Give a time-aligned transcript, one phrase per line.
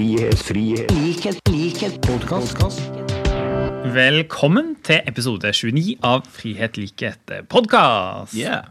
[0.00, 2.80] frihet, frihet, likhet, likhet, podkast.
[3.92, 8.32] Velkommen til episode 29 av Frihet, likhet, podkast.
[8.38, 8.70] Yeah.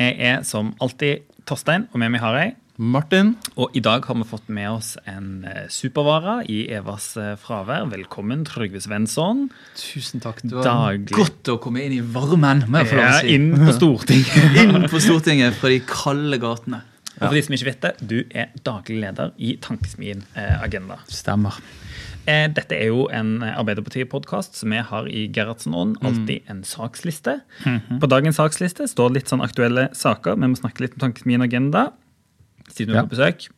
[0.00, 3.34] Jeg er som alltid Torstein, og med meg har jeg Martin.
[3.60, 7.84] Og i dag har vi fått med oss en eh, supervare i Evas eh, fravær.
[7.92, 9.50] Velkommen, Trygve Svensson.
[9.76, 10.40] Tusen takk.
[10.40, 11.12] Det var Daglig.
[11.18, 12.64] godt å komme inn i varmen.
[12.72, 13.36] må jeg få lov Ja, å si.
[13.36, 14.56] inn på Stortinget.
[14.64, 16.80] Inn på Stortinget fra de kalde gatene.
[17.18, 20.98] Og for de som ikke vet det, du er daglig leder i Tankesmien eh, Agenda.
[21.12, 21.58] Stemmer.
[22.26, 25.98] Eh, dette er jo en Arbeiderparti-podkast som vi har i Gerhardsen-ånd.
[26.06, 27.40] Alltid en saksliste.
[28.00, 30.38] På dagens saksliste står litt sånn aktuelle saker.
[30.38, 31.88] Vi må snakke litt om Tankesmien Agenda,
[32.70, 33.48] siden du er på besøk.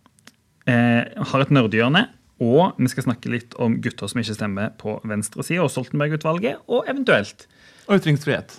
[0.67, 2.07] Eh, har et nerdehjørne.
[2.43, 6.65] Og vi skal snakke litt om gutter som ikke stemmer på venstresida, og Stoltenberg-utvalget.
[6.67, 7.47] Og eventuelt
[7.87, 8.57] Og ytringsfrihet.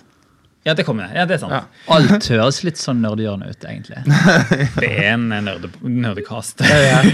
[0.66, 1.12] Ja, det kommer.
[1.14, 1.52] Ja, det er sant.
[1.54, 1.60] Ja.
[1.94, 4.00] Alt høres litt sånn nerdehjørne ut, egentlig.
[4.82, 6.64] Det er en eh, nerde, nerdekast.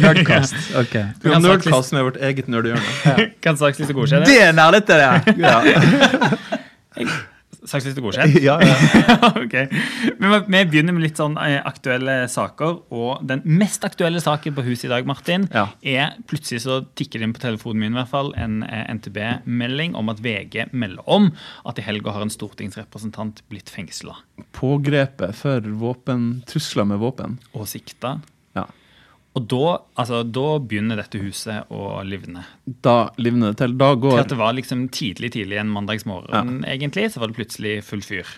[0.00, 0.56] Nerdkast.
[0.83, 0.94] Ok.
[1.20, 3.27] Du har kan med vårt eget nerdehjørne.
[3.44, 4.25] Kan saksliste godkjenne?
[4.25, 5.36] Det er nerdete, det!
[5.44, 5.61] Ja.
[7.73, 8.37] Saksliste godkjent?
[8.45, 8.77] ja, ja.
[9.42, 9.67] okay.
[10.20, 12.78] Men vi- begynner med litt sånn eh, aktuelle saker.
[12.92, 15.67] Og den mest aktuelle saken på huset i dag, Martin, Ja.
[15.83, 19.97] er plutselig så tikker det inn på telefonen min i hvert fall, en eh, NTB-melding
[19.98, 21.31] om at VG melder om
[21.67, 24.19] at i helga har en stortingsrepresentant blitt fengsla
[24.53, 27.39] Pågrepet for våpen, trusler med våpen.
[27.56, 28.19] og sikta.
[29.33, 29.38] Ja.
[29.38, 32.44] Og da, altså, da begynner dette huset å livne.
[32.84, 33.78] Da livner det til.
[33.80, 37.78] Da Til at det var liksom tidlig tidlig en mandagsmorgen, egentlig, så var det plutselig
[37.86, 38.28] full fyr.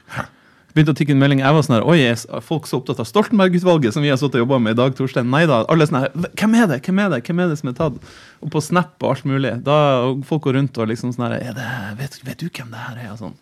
[0.75, 1.43] begynte å tikke en melding.
[1.43, 4.41] Jeg var sånn her, Oi, er folk så opptatt av Stoltenberg-utvalget som vi har sittet
[4.41, 5.31] og jobba med i dag, Torstein?
[5.31, 5.63] Nei da.
[5.71, 6.81] Alle sånn her Hvem er det?
[6.87, 7.21] Hvem er det?
[7.27, 7.99] Hvem er det som er tatt?
[8.43, 9.55] Og på Snap og alt mulig.
[9.67, 9.79] Da
[10.09, 11.69] og folk går rundt og liksom sånn her er det,
[12.01, 13.13] vet, vet du hvem det her er?
[13.15, 13.37] Og sånn.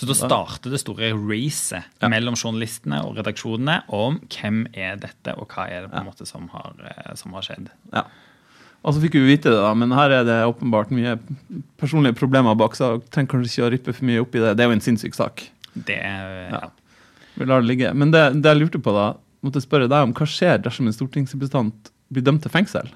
[0.00, 5.52] Så da starter det store racet mellom journalistene og redaksjonene om hvem er dette, og
[5.52, 7.68] hva er det på en måte som har, eh, som har skjedd.
[7.92, 8.06] Ja.
[8.80, 11.18] Og så fikk vi vite det, da, men her er det åpenbart mye
[11.80, 14.54] personlige problemer bak, så jeg trenger kanskje ikke å rippe for mye opp i det.
[14.56, 15.44] Det er jo en sinnssyk sak.
[15.74, 16.62] Det er, ja.
[17.36, 17.92] Vi lar det ligge.
[17.92, 19.10] Men det, det jeg lurte på, da,
[19.44, 22.88] måtte jeg spørre deg om hva skjer dersom en stortingsrepresentant blir dømt til fengsel?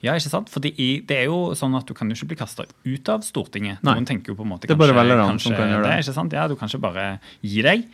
[0.00, 0.48] Ja, ikke sant?
[0.52, 3.24] Fordi i, det er jo sånn at du kan jo ikke bli kasta ut av
[3.26, 3.80] Stortinget.
[3.82, 3.96] Nei.
[3.98, 5.96] Noen tenker jo på en måte Det er velgerne som kan gjøre det.
[6.04, 6.32] ikke sant?
[6.38, 7.06] Ja, du kan ikke bare
[7.42, 7.84] gi deg.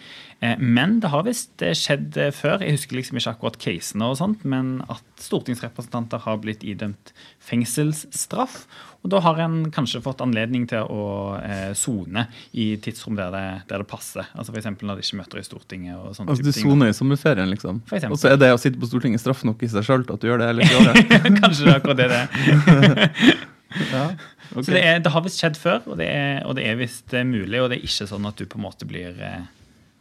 [0.45, 2.61] Eh, Men det har visst eh, skjedd eh, før.
[2.61, 8.65] Jeg husker liksom ikke akkurat casene, og sånt, men at stortingsrepresentanter har blitt idømt fengselsstraff.
[9.05, 12.23] Og da har en kanskje fått anledning til å eh, sone
[12.57, 14.25] i tidsrom der det, der det passer.
[14.33, 14.71] Altså F.eks.
[14.81, 15.99] når de ikke møter i Stortinget.
[15.99, 16.71] og sånne Altså Du type ting.
[16.71, 17.83] soner i sommerferien, liksom.
[18.09, 20.29] Og så er det å sitte på Stortinget straff nok i seg sjøl at du
[20.31, 21.35] gjør det eller ikke gjør det?
[21.43, 23.35] Kanskje det er akkurat det det
[23.93, 24.07] ja.
[24.51, 24.63] okay.
[24.65, 27.15] Så det, er, det har visst skjedd før, og det er, og det er visst
[27.15, 27.59] eh, mulig.
[27.63, 29.45] Og det er ikke sånn at du på en måte blir eh,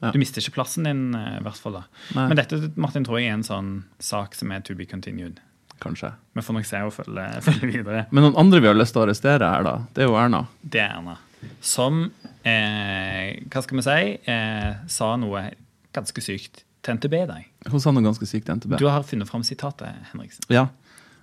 [0.04, 0.12] Ja.
[0.12, 1.80] Du mister ikke plassen din, eh, i hvert fall.
[1.80, 1.84] da.
[2.18, 2.28] Nei.
[2.28, 5.40] Men dette Martin, tror jeg er en sånn sak som er to be continued.
[5.84, 6.12] Kanskje.
[6.36, 8.06] Vi får nok se og følge, følge videre.
[8.12, 10.44] Men noen andre vi har lyst til å arrestere her, da, det er jo Erna.
[10.62, 11.18] Det er Erna.
[11.64, 12.06] Som,
[12.48, 13.98] eh, hva skal vi si,
[14.32, 15.48] eh, sa noe
[15.96, 17.50] ganske sykt til NTB i dag.
[17.72, 18.78] Hun sa noe ganske sykt til NTB.
[18.80, 20.48] Du har funnet fram sitatet, Henriksen.
[20.52, 20.68] Ja.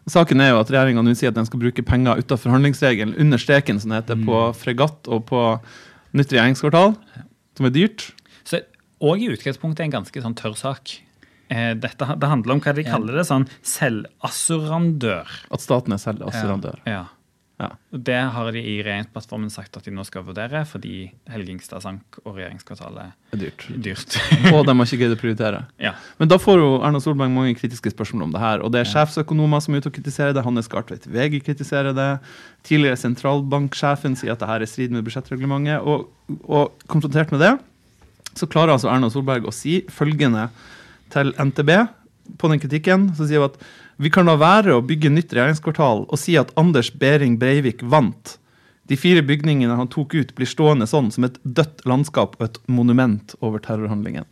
[0.08, 3.38] Saken er jo at regjeringa nå sier at den skal bruke penger utenfor handlingsregelen, under
[3.38, 5.42] streken, som det heter, på fregatt og på
[6.16, 6.96] nytt regjeringskvartal,
[7.56, 8.08] som er dyrt.
[8.48, 8.62] Så
[9.04, 10.96] òg i utgangspunktet en ganske sånn tørr sak.
[11.50, 15.26] Eh, dette, det handler om hva de kaller det, sånn selvassurandør.
[15.50, 16.80] At staten er selvassurandør.
[16.86, 17.06] Ja, Ja.
[17.60, 17.69] Ja.
[17.93, 21.82] Og Det har de i regjeringsplattformen sagt at de nå skal vurdere, fordi Helge Ingstad
[21.84, 23.66] sank og regjeringskvartalet er dyrt.
[23.87, 24.16] dyrt.
[24.54, 25.60] Og de har ikke greid å prioritere.
[25.82, 25.93] ja.
[26.21, 28.65] Men da får jo Erna Solberg mange kritiske spørsmål om det her.
[28.65, 30.44] Og det er sjefsøkonomer som er ute og kritiserer det.
[30.47, 32.10] Hanne Skartveit VG kritiserer det.
[32.66, 35.84] Tidligere sentralbanksjefen sier at det her er strid med budsjettreglementet.
[35.84, 36.09] Og,
[36.48, 37.54] og konfrontert med det,
[38.38, 40.48] så klarer altså Erna Solberg å si følgende
[41.12, 41.75] til NTB
[42.41, 43.10] på den kritikken.
[43.19, 43.60] Så sier hun at
[44.00, 48.38] vi kan la være å bygge nytt regjeringskvartal og si at Anders Behring Breivik vant.
[48.88, 52.56] De fire bygningene han tok ut, blir stående sånn som et dødt landskap og et
[52.66, 54.26] monument over terrorhandlingen.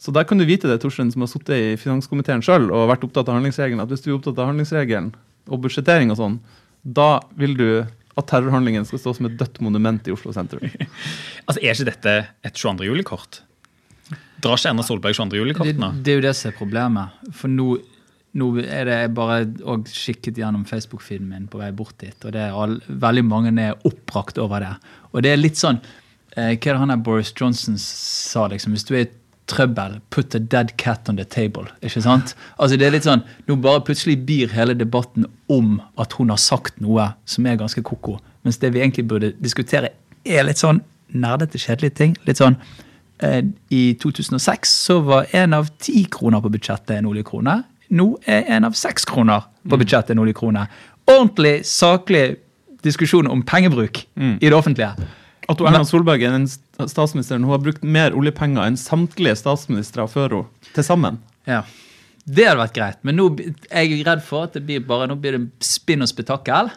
[0.00, 3.04] Så der kan du vite det, Torstein, som har sittet i finanskomiteen sjøl og vært
[3.06, 5.12] opptatt av handlingsregelen, at hvis du er opptatt av handlingsregelen
[5.46, 6.40] og budsjettering og sånn,
[6.82, 7.68] da vil du
[8.16, 10.64] at terrorhandlingen skal stå som et dødt monument i Oslo sentrum.
[11.46, 12.86] Altså, Er ikke dette et 22.
[12.88, 13.42] juli-kort?
[14.42, 15.30] Drar ikke Erna Solberg 22.
[15.30, 15.90] Det, juli-kort nå?
[16.02, 17.20] det er jo det som er problemet.
[17.36, 17.76] For nå,
[18.36, 22.42] nå er det bare og skikket gjennom Facebook-feeden min på vei bort dit, og det
[22.46, 24.74] er all, veldig mange er oppbrakt over det.
[25.12, 25.78] Og det er litt sånn
[26.36, 28.76] eh, Hva er det han der Boris Johnson sa, liksom?
[28.76, 29.12] Hvis du er i
[29.46, 31.68] trøbbel, put a dead cat on the table.
[31.82, 32.34] Ikke sant?
[32.58, 36.40] Altså det er litt sånn, Nå bare plutselig byr hele debatten om at hun har
[36.42, 38.18] sagt noe som er ganske ko-ko.
[38.46, 39.92] Mens det vi egentlig burde diskutere,
[40.26, 40.82] er litt sånn
[41.14, 42.16] nerdete, kjedelige ting.
[42.26, 42.58] Litt sånn
[43.22, 47.60] eh, I 2006 så var en av ti kroner på budsjettet en oljekrone.
[47.90, 50.66] Nå er en av seks kroner på budsjettet en oljekroner.
[51.06, 52.36] ordentlig, saklig
[52.82, 54.38] diskusjon om pengebruk Mm.
[54.42, 54.94] i det offentlige.
[55.48, 60.28] At Erna Solberg er den statsministeren hun har brukt mer oljepenger enn samtlige statsministre før
[60.28, 61.18] henne til sammen.
[61.46, 61.62] Ja.
[62.26, 63.28] Det hadde vært greit, men nå
[63.70, 66.72] er jeg redd for at det blir bare, nå blir det spinn og spetakkel.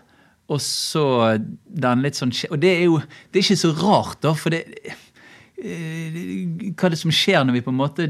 [0.49, 1.39] Og så
[1.69, 3.01] den litt sånn Og det er jo
[3.31, 4.63] det er ikke så rart, da, for det
[5.63, 8.07] eh, Hva det som skjer når vi på en måte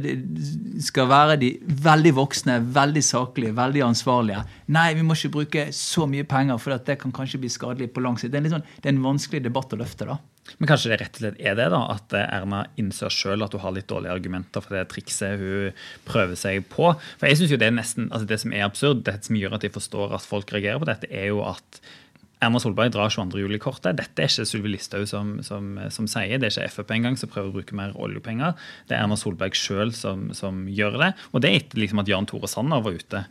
[0.85, 1.51] skal være de
[1.85, 4.43] veldig voksne, veldig saklige, veldig ansvarlige?
[4.75, 8.03] Nei, vi må ikke bruke så mye penger, for det kan kanskje bli skadelig på
[8.05, 8.33] lang sikt.
[8.33, 10.19] Det er, sånn, det er en vanskelig debatt å løfte, da.
[10.57, 13.53] Men kanskje det rett og slett er det, da, at eh, Erna innser sjøl at
[13.53, 16.91] hun har litt dårlige argumenter for det trikset hun prøver seg på.
[17.19, 19.57] For jeg synes jo Det er nesten, altså det som er absurd, det som gjør
[19.59, 21.81] at jeg forstår at folk reagerer på dette, er jo at
[22.39, 23.41] Erna Solberg drar 22.
[23.41, 23.97] juli-kortet.
[23.99, 26.39] Dette er ikke Sylvi Listhaug som, som, som sier.
[26.39, 28.55] Det er ikke Frp engang som prøver å bruke mer oljepenger.
[28.87, 31.09] Det er Erna Solberg sjøl som, som gjør det.
[31.33, 33.25] Og det er etter liksom at Jan Tore Sanner var ute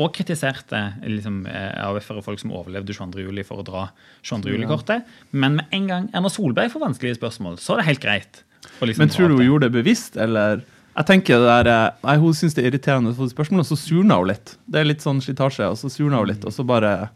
[0.00, 3.26] og kritiserte liksom, eh, AUF-ere folk som overlevde 22.
[3.26, 3.82] juli for å dra
[4.24, 4.54] 22.
[4.54, 5.08] juli-kortet.
[5.32, 8.44] Men med en gang Erna Solberg får vanskelige spørsmål, så er det helt greit.
[8.80, 10.62] liksom Men tror du hun gjorde det bevisst, eller?
[10.96, 13.66] Jeg tenker det der, eh, nei, Hun syns det er irriterende å få spørsmål, og
[13.66, 14.56] så surna hun litt.
[14.68, 17.10] Det er litt sånn slitasje, og så surna hun litt, og så bare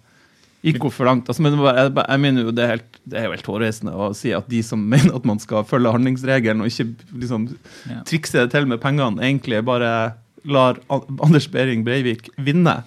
[0.66, 1.28] gikk hun for langt.
[1.30, 4.10] Altså, men jeg, jeg mener jo det er, helt, det er jo helt hårreisende å
[4.16, 7.48] si at de som mener at man skal følge handlingsregelen og ikke liksom
[8.08, 9.92] trikse det til med pengene, egentlig bare
[10.46, 12.80] lar Anders Behring Breivik vinne.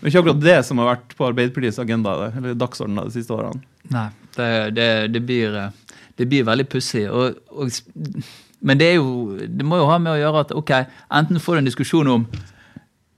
[0.00, 3.32] Det er ikke akkurat det som har vært på Arbeiderpartiets agenda eller dagsorden de siste
[3.32, 3.62] årene.
[3.92, 5.56] Nei, det, det, det, blir,
[6.20, 7.04] det blir veldig pussig.
[7.08, 7.72] Og, og,
[8.64, 10.74] men det, er jo, det må jo ha med å gjøre at ok,
[11.20, 12.26] enten får du en diskusjon om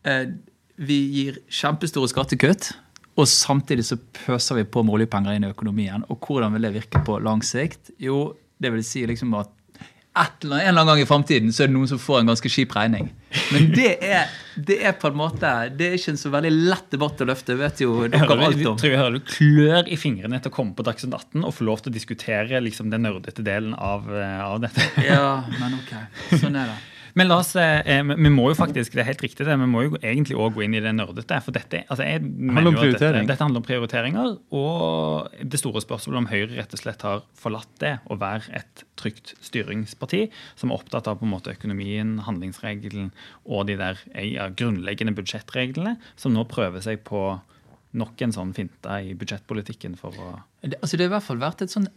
[0.07, 0.29] eh,
[0.77, 2.71] vi gir kjempestore skattekutt,
[3.17, 6.05] og samtidig så pøser vi på med oljepenger inn i økonomien.
[6.13, 7.95] Og hvordan vil det virke på lang sikt?
[8.03, 9.53] Jo, det vil si liksom at
[10.17, 12.49] eller, en eller annen gang i framtiden så er det noen som får en ganske
[12.49, 13.11] kjip regning.
[13.53, 16.89] Men det er, det er på en måte Det er ikke en så veldig lett
[16.95, 17.57] debatt å løfte.
[17.61, 18.71] Vet jo dere hører, alt om.
[18.73, 18.81] om.
[18.81, 21.69] tror jeg hører du klør i fingrene etter å komme på Dagsnytt 18 og få
[21.69, 24.89] lov til å diskutere liksom, den nerdete delen av, eh, av dette.
[25.05, 25.97] Ja, men ok.
[26.37, 26.83] Sånn er det.
[27.17, 29.87] Men la oss, eh, vi må jo faktisk, det er helt riktig det, vi må
[29.87, 31.39] jo egentlig også gå inn i det nerdete.
[31.47, 34.35] For dette, altså jeg mener jo at dette, dette handler om prioriteringer.
[34.53, 38.85] Og det store spørsmålet om Høyre rett og slett har forlatt det å være et
[39.01, 40.27] trygt styringsparti
[40.61, 43.13] som er opptatt av på en måte økonomien, handlingsregelen
[43.49, 47.31] og de der eh, ja, grunnleggende budsjettreglene, som nå prøver seg på
[47.97, 50.35] nok en sånn finte i budsjettpolitikken for å
[50.67, 50.79] det.
[50.83, 51.89] Altså, det har i hvert fall vært et sånn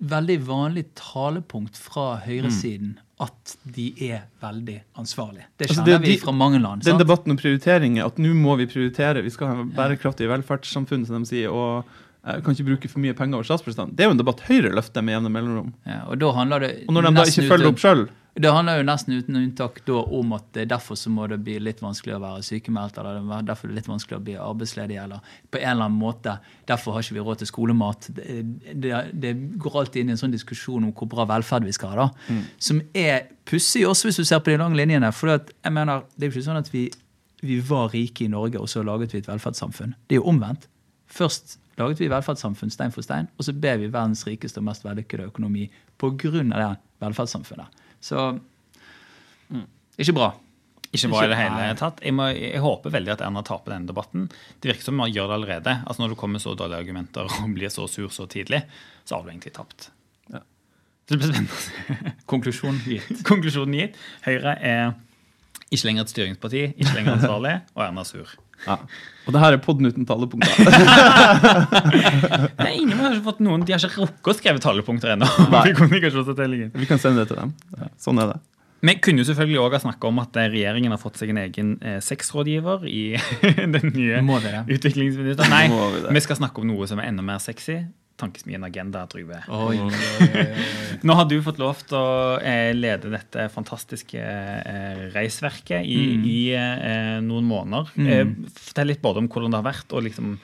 [0.00, 5.44] veldig vanlig talepunkt fra høyresiden at de er veldig ansvarlige.
[5.58, 6.82] Det Altså, kjenner det- vi fra mange land.
[6.82, 7.02] Den sant?
[7.06, 11.28] debatten om prioriteringer, at nå må vi prioritere, vi skal ha bærekraftig velferdssamfunn, som de
[11.28, 11.84] sier, og
[12.20, 13.94] jeg kan ikke bruke for mye penger over statsbudsjettene.
[13.96, 15.70] Det er jo en debatt Høyre løfter med jevne mellomrom.
[15.88, 16.46] Ja, og det Og
[16.94, 18.08] når de da ikke følger uten- opp sjøl,
[18.40, 21.80] Det handler jo nesten uten unntak da om at derfor så må det bli litt
[21.82, 25.18] vanskelig å være sykemeldt, eller det er derfor det litt vanskelig å bli arbeidsledig, eller
[25.50, 26.36] på en eller annen måte.
[26.64, 28.06] Derfor har ikke vi råd til skolemat.
[28.14, 28.44] Det,
[28.80, 31.88] det, det går alltid inn i en sånn diskusjon om hvor bra velferd vi skal
[31.90, 32.36] ha, da.
[32.58, 35.10] Som er pussig også hvis du ser på de lange linjene.
[35.12, 36.86] For jeg mener, det er jo ikke sånn at vi,
[37.42, 39.96] vi var rike i Norge, og så laget vi et velferdssamfunn.
[40.06, 40.68] Det er jo omvendt.
[41.10, 44.86] Først laget vi velferdssamfunn stein for stein, og så ber vi verdens rikeste og mest
[44.86, 45.66] vellykkede økonomi
[46.00, 46.70] av det
[47.02, 47.82] velferdssamfunnet.
[48.00, 48.30] Så
[50.00, 50.30] ikke bra.
[50.90, 52.00] Ikke bra i det hele tatt.
[52.02, 54.26] Jeg, må, jeg håper veldig at Erna taper denne debatten.
[54.58, 55.74] Det virker som man gjør det allerede.
[55.84, 58.64] Altså Når det kommer så dårlige argumenter og blir så sur så tidlig,
[59.04, 59.90] så har du egentlig tapt.
[60.32, 60.42] Ja.
[61.06, 62.14] Det blir spennende å.
[62.32, 63.22] Konklusjon gitt.
[63.30, 64.00] Konklusjonen gitt.
[64.26, 64.84] Høyre er
[65.70, 68.32] ikke lenger et styringsparti, ikke lenger ansvarlig, og Erna er sur.
[68.66, 68.76] Ja.
[69.28, 70.58] Og det her er podden uten talepunkter.
[72.60, 75.28] Nei, ingen har ikke fått noen, De har ikke rukket å skrive talepunkter ennå.
[76.80, 77.52] Vi kan sende det til dem.
[77.78, 78.40] Ja, sånn er det.
[78.80, 81.40] Vi kunne jo selvfølgelig også ha snakket om at eh, regjeringen har fått seg en
[81.42, 83.02] egen eh, sexrådgiver i
[83.76, 85.52] den nye Må utviklingsministeren.
[85.52, 87.82] Nei, Må vi vi skal snakke om noe som er enda mer sexy.
[88.20, 89.40] Tankesmien Agenda, Trygve.
[89.48, 90.46] Oi, oi, oi, oi.
[91.08, 96.40] Nå har du fått lov til å eh, lede dette fantastiske eh, reisverket i, i
[96.56, 97.92] eh, noen måneder.
[97.96, 98.48] Mm.
[98.54, 100.34] fortell litt både om hvordan det har vært, og liksom,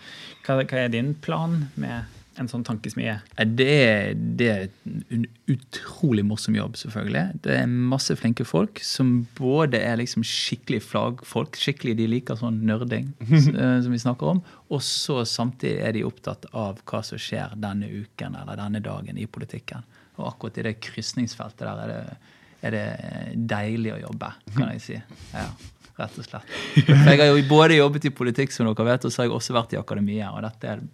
[0.47, 3.17] hva, hva er din plan med en sånn tankesmie?
[3.59, 4.67] Det er, det er
[5.15, 7.41] en utrolig morsom jobb, selvfølgelig.
[7.45, 12.63] Det er masse flinke folk som både er liksom skikkelig flaggfolk, skikkelig de liker sånn
[12.69, 17.21] nerding eh, som vi snakker om, og så samtidig er de opptatt av hva som
[17.21, 19.87] skjer denne uken eller denne dagen i politikken.
[20.17, 22.19] Og akkurat i det krysningsfeltet der er det,
[22.67, 22.85] er det
[23.49, 25.01] deilig å jobbe, kan jeg si.
[25.33, 25.49] Ja,
[26.01, 26.55] rett og slett.
[26.87, 29.37] For jeg har jo både jobbet i politikk, som dere vet, og så har jeg
[29.37, 30.87] også vært i akademia, og dette er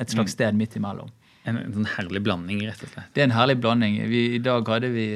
[0.00, 1.10] et slags sted midt imellom.
[1.48, 3.12] En, en sånn herlig blanding, rett og slett.
[3.16, 3.94] Det er en herlig blanding.
[4.10, 5.06] Vi, I dag vi,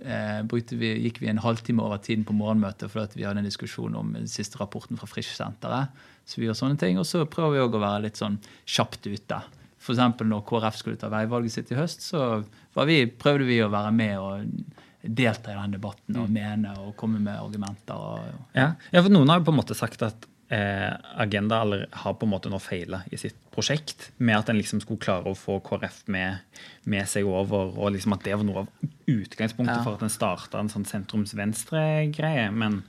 [0.00, 3.98] eh, vi, gikk vi en halvtime over tiden på morgenmøtet fordi vi hadde en diskusjon
[4.00, 5.92] om den siste rapporten fra Frischsenteret.
[6.24, 9.04] Så vi gjør sånne ting, Og så prøver vi òg å være litt sånn kjapt
[9.10, 9.42] ute.
[9.84, 10.00] F.eks.
[10.24, 12.40] når KrF skulle ta veivalget sitt i høst, så
[12.74, 14.46] var vi, prøvde vi å være med og
[15.04, 17.92] delta i den debatten og mene og komme med argumenter.
[17.92, 18.70] Og, Ja.
[18.90, 22.32] ja, for Noen har jo på en måte sagt at Agenda aller, har på en
[22.34, 26.02] måte nå feila i sitt prosjekt, med at en liksom skulle klare å få KrF
[26.12, 26.42] med,
[26.90, 29.82] med seg over, og liksom at det var noe av utgangspunktet Ja.
[29.86, 32.50] for at en starta en sånn sentrums-venstre-greie.
[32.52, 32.82] Men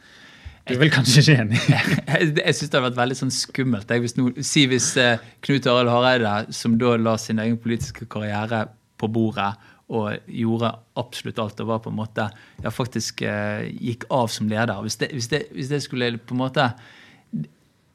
[0.65, 1.61] du er vel kanskje ikke enig?
[2.09, 3.91] jeg jeg syns det hadde vært veldig sånn skummelt.
[3.91, 8.07] Jeg, hvis no, si hvis eh, Knut Arild Hareide, som da la sin egen politiske
[8.09, 8.65] karriere
[8.97, 9.53] på bordet
[9.93, 12.23] og gjorde absolutt alt og var på en måte
[12.63, 16.33] ja, faktisk eh, gikk av som leder Hvis det, hvis det, hvis det skulle på
[16.33, 16.71] en måte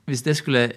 [0.09, 0.69] Hvis det skulle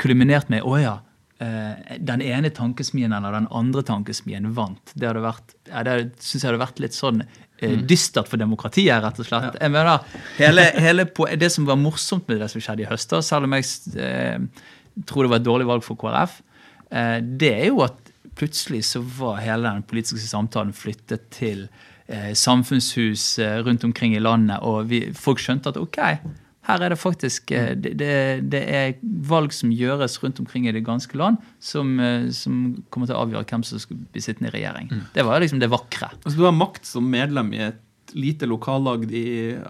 [0.00, 0.94] kulminert med å ja,
[1.42, 6.42] eh, den ene tankesmien eller den andre tankesmien vant, det hadde vært, ja, det synes
[6.42, 9.60] jeg hadde vært litt sånn eh, dystert for demokratiet, rett og slett.
[9.60, 10.04] Jeg mener,
[10.38, 13.56] hele, hele på, Det som var morsomt med det som skjedde i høst, selv om
[13.58, 13.68] jeg
[14.00, 14.66] eh,
[15.08, 16.40] tror det var et dårlig valg for KrF,
[16.90, 18.04] eh, det er jo at
[18.38, 21.66] plutselig så var hele den politiske samtalen flyttet til
[22.06, 25.98] eh, samfunnshus eh, rundt omkring i landet, og vi, folk skjønte at ok,
[26.68, 28.10] her er det faktisk eh, det, det,
[28.52, 28.96] det er
[29.28, 32.58] valg som gjøres rundt omkring i det ganske land, som, eh, som
[32.92, 34.92] kommer til å avgjøre hvem som skal bli sittende i regjering.
[35.16, 36.10] Det var liksom det vakre.
[36.20, 39.24] Altså, du har makt som medlem i et lite lokallag i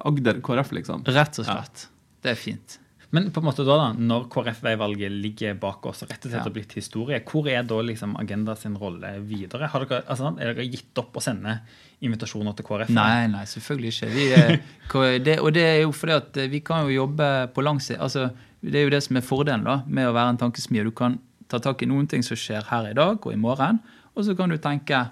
[0.07, 1.07] Agder KrF, liksom.
[1.11, 1.89] Rett og slett.
[2.23, 2.79] Det er fint.
[3.11, 6.45] Men på en måte da, da når KrF-veivalget ligger bak oss rett og slett Ja.
[6.45, 9.71] har blitt historie, hvor er da liksom Agenda sin rolle videre?
[9.73, 11.61] Har dere, altså, er dere gitt opp å sende
[12.05, 12.91] invitasjoner til KrF?
[12.95, 14.11] Nei, nei, selvfølgelig ikke.
[14.15, 17.65] Vi, er, det, og det er jo fordi at eh, vi kan jo jobbe på
[17.67, 18.01] lang sikt.
[18.05, 18.29] Altså,
[18.63, 20.87] det er jo det som er fordelen da, med å være en tankesmie.
[20.87, 21.19] Du kan
[21.51, 23.81] ta tak i noen ting som skjer her i dag og i morgen,
[24.15, 25.07] og så kan du tenke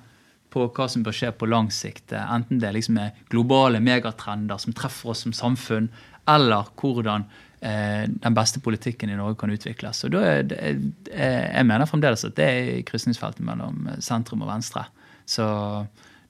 [0.53, 2.13] på hva som bør skje på lang sikt.
[2.15, 5.91] eh, Enten det liksom er globale megatrender som treffer oss som samfunn,
[6.27, 7.27] eller hvordan
[7.61, 10.05] eh, den beste politikken i Norge kan utvikles.
[10.07, 10.81] Og er eh,
[11.13, 14.87] jeg mener fremdeles at det er i krysningsfeltet mellom eh, sentrum og venstre.
[15.27, 15.47] Så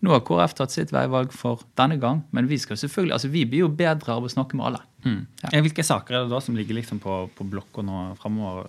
[0.04, 3.44] nå har KrF tatt sitt veivalg for denne gang, men vi skal selvfølgelig, altså vi
[3.48, 4.82] blir jo bedre av å snakke med alle.
[5.06, 5.50] Ja.
[5.52, 8.68] Eh, Hvilke saker er det da som ligger liksom på, på blokka nå framover,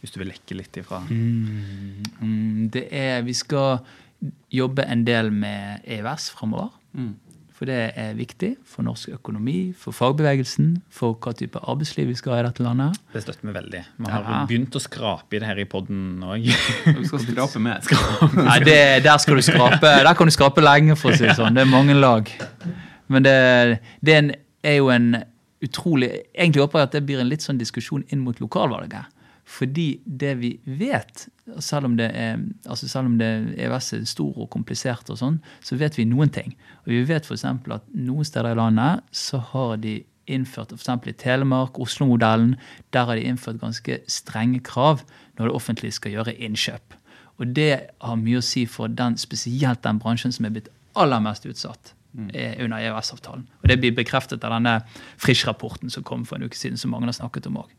[0.00, 1.02] hvis du vil lekke litt ifra?
[1.10, 3.78] Mm, det er, vi skal
[4.52, 6.72] jobbe en del med EØS framover.
[7.60, 12.32] For det er viktig for norsk økonomi, for fagbevegelsen, for hva type arbeidsliv vi skal
[12.32, 12.96] ha i dette landet.
[13.12, 13.82] Det støtter vi veldig.
[14.00, 14.38] Vi har Ja.
[14.48, 16.46] begynt å skrape i det her i poden òg.
[16.96, 17.84] Vi skal skrape mer.
[18.48, 21.36] Nei, det, der skal du skrape Der kan du skrape lenge, for å si det
[21.36, 21.52] sånn.
[21.52, 22.32] Det er mange lag.
[23.12, 23.36] Men det,
[24.00, 24.32] det er, en,
[24.64, 25.10] er jo en
[25.60, 29.04] utrolig Egentlig håper jeg at det blir en litt sånn diskusjon inn mot lokalvalget.
[29.50, 31.26] Fordi det vi vet,
[31.58, 32.38] selv om det er,
[32.70, 36.30] altså selv om det EØS er stor og komplisert, og sånn, så vet vi noen
[36.30, 36.54] ting.
[36.84, 37.44] Og vi vet f.eks.
[37.44, 39.98] at noen steder i landet så har de
[40.30, 40.92] innført, f.eks.
[41.10, 42.54] i Telemark, Oslo-modellen,
[42.94, 45.02] der har de innført ganske strenge krav
[45.38, 46.94] når det offentlige skal gjøre innkjøp.
[47.40, 47.72] Og det
[48.04, 51.94] har mye å si for den, spesielt den bransjen som er blitt aller mest utsatt
[52.34, 53.46] eh, under EØS-avtalen.
[53.62, 54.76] Og det blir bekreftet av denne
[55.18, 57.72] Frisch-rapporten som kom for en uke siden, som mange har snakket om òg.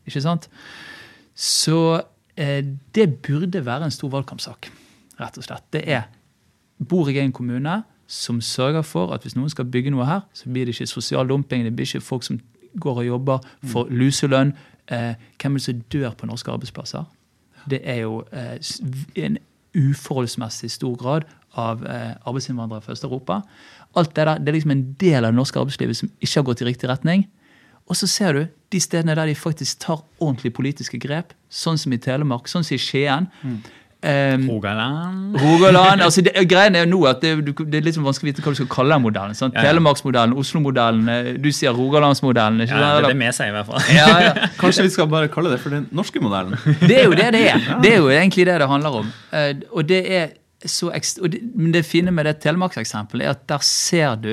[1.34, 2.02] Så
[2.36, 4.68] eh, det burde være en stor valgkampsak,
[5.20, 5.68] rett og slett.
[5.72, 6.10] Det er
[6.82, 7.76] Bor jeg i en kommune
[8.10, 11.28] som sørger for at hvis noen skal bygge noe her, så blir det ikke sosial
[11.30, 12.40] dumping, det blir ikke folk som
[12.80, 14.50] går og jobber for luselønn.
[14.90, 17.04] Eh, hvem er det som dør på norske arbeidsplasser?
[17.70, 18.58] Det er jo eh,
[19.22, 19.38] en
[19.78, 23.40] uforholdsmessig stor grad av eh, arbeidsinnvandrere fra Øst-Europa.
[23.96, 26.48] Alt det der, det er liksom en del av det norske arbeidslivet som ikke har
[26.48, 27.28] gått i riktig retning.
[27.86, 31.92] Og så ser du de stedene der de faktisk tar ordentlige politiske grep, sånn som
[31.94, 33.28] i Telemark, sånn som i Skien.
[34.02, 35.36] Eh, Rogaland.
[35.38, 37.36] Rogaland altså det, Greien er jo nå at det,
[37.70, 39.36] det er litt sånn vanskelig å vite hva du skal kalle den modellen.
[39.38, 39.52] Sånn?
[39.54, 39.68] Ja, ja.
[39.70, 42.64] Telemarksmodellen, Oslo-modellen, eh, du sier Rogalandsmodellen.
[42.64, 43.84] ikke Ja, det er det vi sier, i hvert fall.
[43.94, 44.48] Ja, ja.
[44.62, 46.58] Kanskje vi skal bare kalle det for den norske modellen?
[46.82, 47.62] Det er jo det det er.
[47.84, 49.12] Det er jo egentlig det det handler om.
[49.38, 50.32] Eh, Og det er
[50.66, 54.32] så og det, men det fine med det Telemarkseksempelet er at der ser du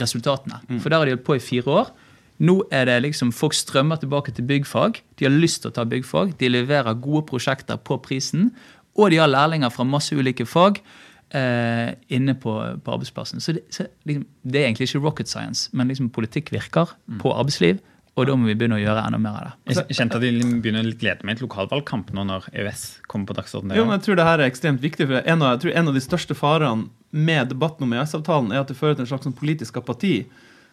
[0.00, 0.60] resultatene.
[0.80, 1.92] For der har de holdt på i fire år.
[2.40, 5.02] Nå er det liksom Folk strømmer tilbake til byggfag.
[5.20, 6.34] De har lyst til å ta byggfag.
[6.40, 8.50] De leverer gode prosjekter på prisen.
[8.96, 10.80] Og de har lærlinger fra masse ulike fag
[11.36, 13.44] eh, inne på, på arbeidsplassen.
[13.44, 17.32] Så, det, så liksom, det er egentlig ikke rocket science, men liksom politikk virker på
[17.36, 17.80] arbeidsliv.
[18.18, 19.76] Og da må vi begynne å gjøre enda mer av det.
[19.76, 23.36] Jeg kjente at jeg begynner å glede meg til lokalvalgkamp nå når EØS kommer på
[23.38, 23.76] dagsordenen.
[23.78, 25.06] Jo, men jeg tror det her er ekstremt viktig.
[25.08, 28.64] for En av, jeg tror en av de største farene med debatten om EØS-avtalen er
[28.64, 30.14] at det fører til en slags sånn politisk apati.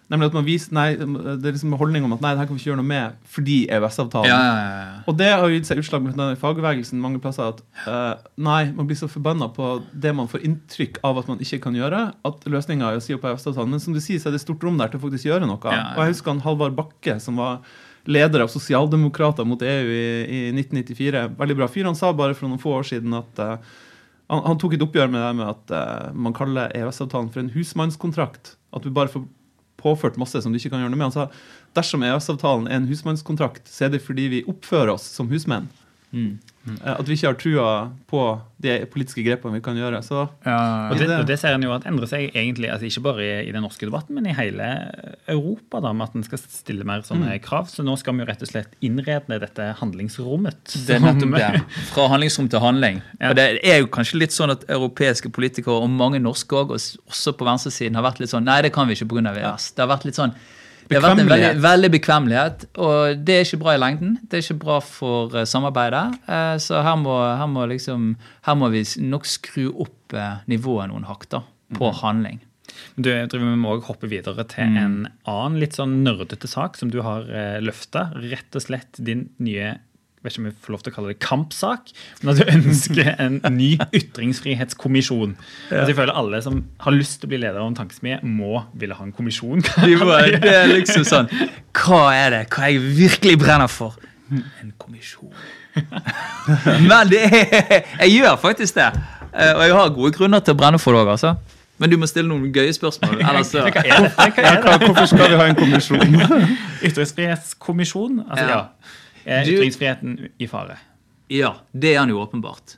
[0.08, 2.48] Nemlig at man viser, nei, Det er liksom en holdning om at nei, det her
[2.48, 4.30] kan vi ikke gjøre noe med fordi EØS-avtalen.
[4.32, 5.00] Ja, ja, ja.
[5.12, 7.52] Og det har gitt seg utslag med denne fagbevegelsen mange plasser.
[7.52, 11.44] at uh, nei, man blir så forbanna på det man får inntrykk av at man
[11.44, 12.00] ikke kan gjøre,
[12.30, 13.76] at løsninga er å si opp EØS-avtalen.
[13.76, 15.60] Men som du sier, så er det stort rom der til å faktisk gjøre noe.
[15.60, 17.60] Og jeg husker han Halvard Bakke, som var
[18.08, 21.26] leder av sosialdemokrater mot EU i, i 1994.
[21.36, 21.90] Veldig bra fyr.
[21.90, 23.58] Han sa bare for noen få år siden at uh,
[24.32, 27.52] han, han tok et oppgjør med det med at uh, man kaller EØS-avtalen for en
[27.52, 28.56] husmannskontrakt.
[28.76, 29.28] At du bare får
[29.82, 31.10] påført masse som du ikke kan gjøre noe med.
[31.12, 31.28] Han sa
[31.78, 35.70] dersom EØS-avtalen er en husmannskontrakt, så er det fordi vi oppfører oss som husmenn.
[36.14, 36.38] Mm.
[36.86, 38.22] Eh, At vi ikke har trua på
[38.64, 40.00] de politiske grepene vi kan gjøre.
[40.04, 42.88] Så Ja, Og det, det- og det ser en jo at endrer seg egentlig, altså
[42.88, 44.68] ikke bare i, i den norske debatten, men i hele
[45.28, 47.42] Europa, da, med at en skal stille mer sånne Mm.
[47.44, 47.68] krav.
[47.70, 50.64] Så nå skal vi jo rett og slett innrede dette handlingsrommet.
[50.88, 51.62] Det er nettopp det.
[51.94, 53.02] Fra handlingsrom til handling.
[53.20, 53.30] Ja.
[53.32, 57.34] Og Det er jo kanskje litt sånn at europeiske politikere, og mange norske òg, også
[57.38, 59.36] på venstresiden, har vært litt sånn Nei, det kan vi ikke pga.
[59.36, 59.74] EØS.
[59.76, 60.34] Det har vært litt sånn
[60.88, 64.18] det har vært en veldig, veldig bekvemmelighet, og det er ikke bra i lengden.
[64.24, 66.06] Det er ikke bra for eh, samarbeidet.
[66.28, 68.12] Eh, så her må, her må, liksom,
[68.48, 71.44] her må vi nok skru opp eh, nivået noen hakk da,
[71.78, 72.40] på handling.
[72.98, 74.78] Du, driver med Vi må også hoppe videre til Mm.
[74.78, 78.12] en annen litt sånn nerdete sak som du har eh, løfta.
[78.18, 79.78] Rett og slett din nye
[80.24, 83.10] vet ikke om jeg får lov til å kalle det kampsak, men at du ønsker
[83.22, 85.36] en ny ytringsfrihetskommisjon.
[85.70, 88.64] Altså, jeg føler Alle som har lyst til å bli leder av en tankesmie, må
[88.74, 89.62] ville ha en kommisjon.
[89.88, 91.30] Det er liksom sånn
[91.78, 92.42] Hva er det?
[92.54, 93.96] Hva jeg virkelig brenner for?
[94.34, 95.32] En kommisjon.
[96.90, 98.90] Men det er, jeg gjør faktisk det.
[99.32, 101.36] Eh, Og jeg har gode grunner til å brenne for det òg, altså.
[101.78, 103.20] Men du må stille noen gøye spørsmål.
[103.22, 104.12] Ellers så Hva er det?
[104.42, 106.18] Ja, hvorfor skal vi ha en kommisjon?
[106.82, 108.24] Ytringsfrihetskommisjon?
[108.26, 108.56] Altså, ja.
[108.58, 108.64] Ja.
[109.28, 110.78] Er Du- ytringsfriheten i fare?
[111.30, 112.78] Ja, det er han jo åpenbart.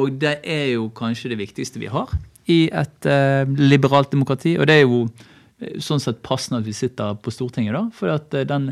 [0.00, 2.08] Og det er jo kanskje det viktigste vi har
[2.48, 4.54] i et eh, liberalt demokrati.
[4.58, 5.02] Og det er jo
[5.60, 7.82] eh, sånn sett passende at vi sitter på Stortinget, da.
[7.92, 8.70] For at eh, den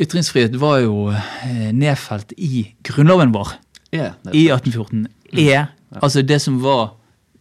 [0.00, 3.56] ytringsfrihet var jo eh, nedfelt i grunnloven vår
[3.92, 5.08] i 1814.
[5.40, 5.68] Er
[6.00, 6.96] altså det som var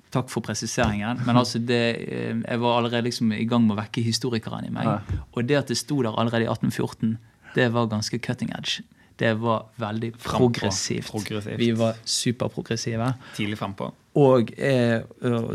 [0.10, 1.19] Takk for presiseringen.
[1.22, 1.79] Men altså det,
[2.10, 4.88] eh, jeg var allerede liksom i gang med å vekke historikeren i meg.
[4.89, 5.19] Ja.
[5.38, 7.12] Og det at det sto der allerede i 1814,
[7.55, 8.83] det var ganske cutting edge.
[9.19, 11.09] Det var veldig progressivt.
[11.12, 11.59] Progressivt.
[11.59, 13.13] Vi var superprogressive.
[13.35, 13.89] Tidlig frampå.
[14.19, 15.01] Og, eh,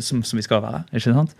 [0.04, 0.82] som, som vi skal være.
[0.92, 1.32] ikke sant?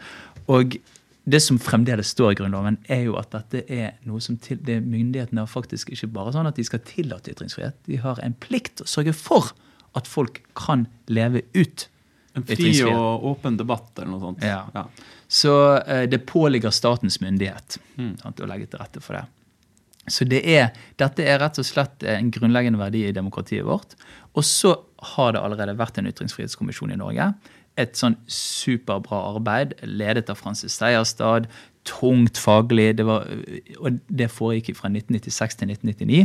[0.49, 0.77] Og
[1.25, 4.79] det som fremdeles står i Grunnloven, er jo at dette er noe som til, det
[4.85, 7.77] Myndighetene har faktisk ikke bare sånn at de skal tillate ytringsfrihet.
[7.89, 9.53] De har en plikt til å sørge for
[9.97, 11.89] at folk kan leve ut
[12.35, 14.43] En fri og åpen debatt eller noe sånt.
[14.43, 14.89] Ja.
[15.31, 19.23] Så eh, det påligger statens myndighet sant, å legge til rette for det.
[20.11, 23.97] Så det er, dette er rett og slett en grunnleggende verdi i demokratiet vårt.
[24.37, 24.75] Og så
[25.15, 27.31] har det allerede vært en ytringsfrihetskommisjon i Norge.
[27.81, 31.49] Et sånn superbra arbeid ledet av Francis Seierstad.
[31.89, 32.93] Tungt faglig.
[33.01, 33.27] Det var,
[33.81, 36.25] og det foregikk fra 1996 til 1999.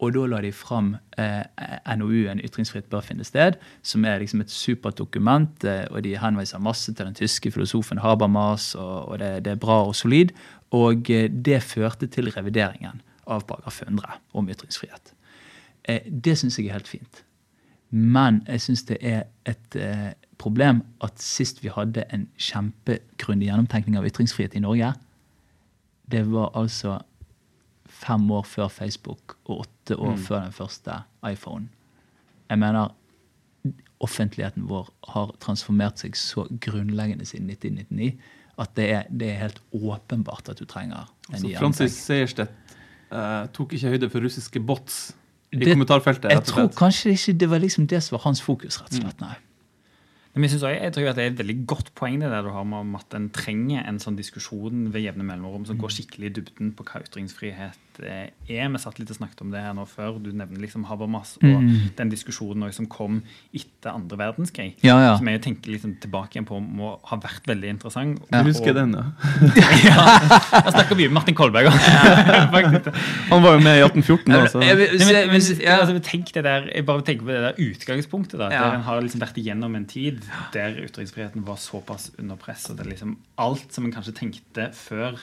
[0.00, 1.44] Og da la de fram eh,
[1.96, 5.64] NOU-en 'Ytringsfrihet bør finne sted', som er liksom et supert dokument.
[5.64, 9.60] Eh, og de henviser masse til den tyske filosofen Habermas, og, og det, det er
[9.60, 10.32] bra og solid.
[10.70, 15.12] Og eh, det førte til revideringen av paragraf 100 om ytringsfrihet.
[15.84, 17.22] Eh, det syns jeg er helt fint.
[17.90, 23.98] Men jeg syns det er et eh, problem at sist vi hadde en kjempegrundig gjennomtenkning
[23.98, 24.94] av ytringsfrihet i Norge,
[26.10, 27.00] det var altså
[28.00, 30.96] fem år før Facebook og åtte år før den første
[31.28, 31.68] iPhone.
[32.50, 32.94] Jeg mener,
[34.00, 38.14] offentligheten vår har transformert seg så grunnleggende siden 1999
[38.60, 41.94] at det er, det er helt åpenbart at du trenger en Så ny Francis.
[42.04, 42.74] Sejerstedt
[43.12, 44.98] eh, tok ikke høyde for russiske bots
[45.52, 46.30] i Det- kommentarfeltet.
[46.32, 49.20] Jeg tror kanskje ikke det var liksom det som var hans fokus, rett og slett.
[49.20, 49.36] nei.
[50.34, 52.44] Men jeg, synes også, jeg tror at det er et veldig godt poeng det der
[52.46, 56.28] du har med at en trenger en sånn diskusjon ved jevne mellomrom som går skikkelig
[56.30, 58.68] i dybden på hva ytringsfrihet eh, er.
[58.70, 60.20] Vi satt litt og snakket om det her nå før.
[60.22, 61.90] Du nevner liksom Habermas og Mm.
[61.98, 64.76] den diskusjonen som kom etter andre verdenskrig.
[64.86, 65.16] Ja, ja.
[65.18, 68.22] Som jeg tenker liksom tilbake igjen på må ha vært veldig interessant.
[68.30, 69.04] Jeg husker Og- den, ja.
[70.64, 71.66] Da snakker vi med Martin Kolberg.
[72.54, 72.88] Faktisk.
[73.30, 74.62] Han var jo med i 1814, Altså.
[74.62, 77.42] Jeg, Jeg jeg, men, men, se- altså, tenk det der, jeg bare tenker på det
[77.48, 78.38] der utgangspunktet.
[78.38, 78.62] da, Ja.
[78.70, 80.19] Der en har liksom vært igjennom en tid
[80.54, 82.68] der utenriksfriheten var såpass under press.
[82.70, 85.18] og det liksom Alt som en kanskje tenkte før,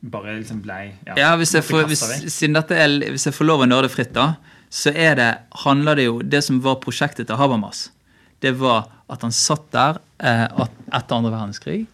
[0.00, 3.90] bare liksom ble Ja, hvis jeg, får, hvis, er, hvis jeg får lov å nerde
[3.92, 4.34] fritt, da,
[4.70, 5.30] så er det,
[5.64, 7.88] handler det jo Det som var prosjektet til Habermas,
[8.44, 10.44] det var at han satt der eh,
[10.92, 11.86] etter andre verdenskrig,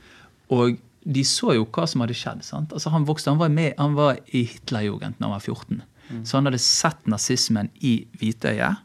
[0.53, 2.43] og de så jo hva som hadde skjedd.
[2.45, 2.73] sant?
[2.73, 5.83] Altså Han vokste, han var, med, han var i Hitlerjugend da han var 14.
[6.25, 8.83] Så han hadde sett nazismen i hvitøyet.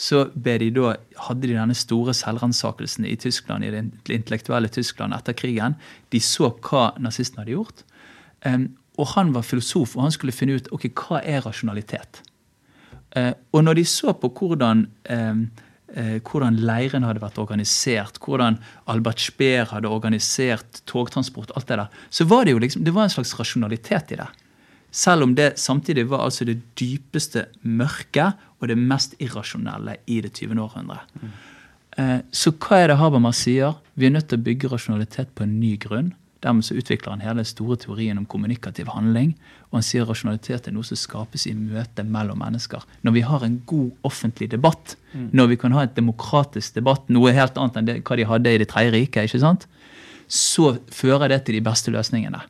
[0.00, 0.94] Så de da,
[1.26, 3.84] hadde de denne store selvransakelsen i Tyskland, i det
[4.14, 5.76] intellektuelle Tyskland etter krigen.
[6.08, 7.84] De så hva nazistene hadde gjort.
[9.00, 12.22] Og han var filosof, og han skulle finne ut ok, hva er rasjonalitet.
[13.16, 19.20] Eh, og når de så på hvordan, eh, hvordan leiren hadde vært organisert, hvordan Albert
[19.20, 23.16] Speer hadde organisert togtransport, alt det der, så var det jo liksom, det var en
[23.16, 24.28] slags rasjonalitet i det.
[24.90, 30.32] Selv om det samtidig var altså det dypeste mørke og det mest irrasjonelle i det
[30.34, 30.58] 20.
[30.60, 30.98] århundre.
[31.98, 33.76] Eh, Så hva er det Habermas sier?
[33.94, 36.14] Vi er nødt til å bygge rasjonalitet på en ny grunn.
[36.42, 39.34] Dermed så utvikler han hele den store teorien om kommunikativ handling.
[39.70, 42.82] Og han sier rasjonalitet er noe som skapes i møte mellom mennesker.
[43.04, 47.32] Når vi har en god offentlig debatt, når vi kan ha et demokratisk debatt, noe
[47.36, 49.66] helt annet enn det, hva de hadde i Det tredje riket,
[50.28, 52.40] så fører det til de beste løsningene.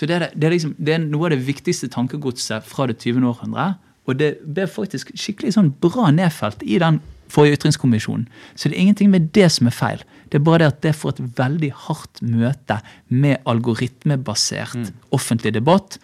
[0.00, 2.96] Så det er, det, er liksom, det er noe av det viktigste tankegodset fra det
[3.02, 3.20] 20.
[3.28, 3.74] århundre.
[4.08, 8.24] Og det ble faktisk skikkelig sånn bra nedfelt i den forrige ytringskommisjonen.
[8.56, 10.06] Så det er ingenting med det som er feil.
[10.32, 12.80] Det er bare det at det får et veldig hardt møte
[13.12, 16.00] med algoritmebasert offentlig debatt.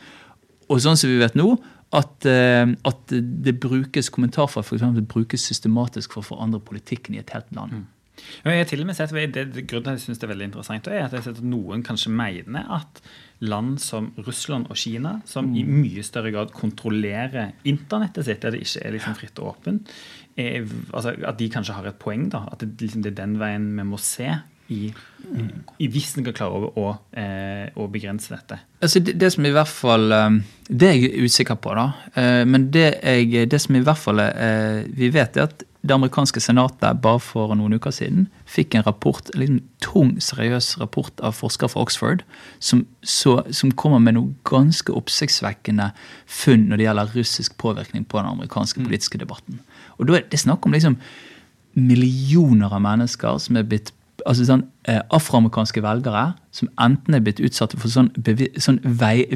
[0.69, 1.55] Og sånn som vi vet nå,
[1.97, 7.23] at, eh, at det brukes kommentarfelt for eksempel, brukes systematisk for å forandre politikken i
[7.25, 7.81] et helt land.
[7.81, 7.96] Ja,
[8.45, 10.33] jeg har til og med sett, det, det, grunnen til at jeg synes det er
[10.33, 13.03] veldig interessant, er at jeg har sett at noen kanskje mener at
[13.45, 18.63] land som Russland og Kina, som i mye større grad kontrollerer internettet sitt, der det
[18.65, 19.93] ikke er liksom fritt og åpent,
[20.37, 22.31] er, altså, at de kanskje har et poeng.
[22.33, 24.31] da, At det, liksom, det er den veien vi må se
[24.73, 24.89] i,
[25.79, 28.59] i hvis en skal klare å, å, eh, å begrense dette.
[28.83, 31.87] Altså det, det som i hvert fall eh, Det er jeg usikker på, da.
[32.19, 35.67] Eh, Men det, jeg, det som i hvert fall er, eh, vi vet, er at
[35.87, 40.75] det amerikanske senatet bare for noen uker siden fikk en rapport, en liten tung, seriøs
[40.81, 42.25] rapport av forskere fra Oxford
[42.59, 45.91] som, så, som kommer med noe ganske oppsiktsvekkende
[46.27, 49.61] funn når det gjelder russisk påvirkning på den amerikanske politiske debatten.
[49.99, 50.99] Og da er det snakk om liksom
[51.77, 53.93] millioner av mennesker som er blitt
[54.27, 58.09] altså sånn eh, Afroamerikanske velgere som enten er blitt utsatt for sånn,
[58.63, 59.27] sånn vei,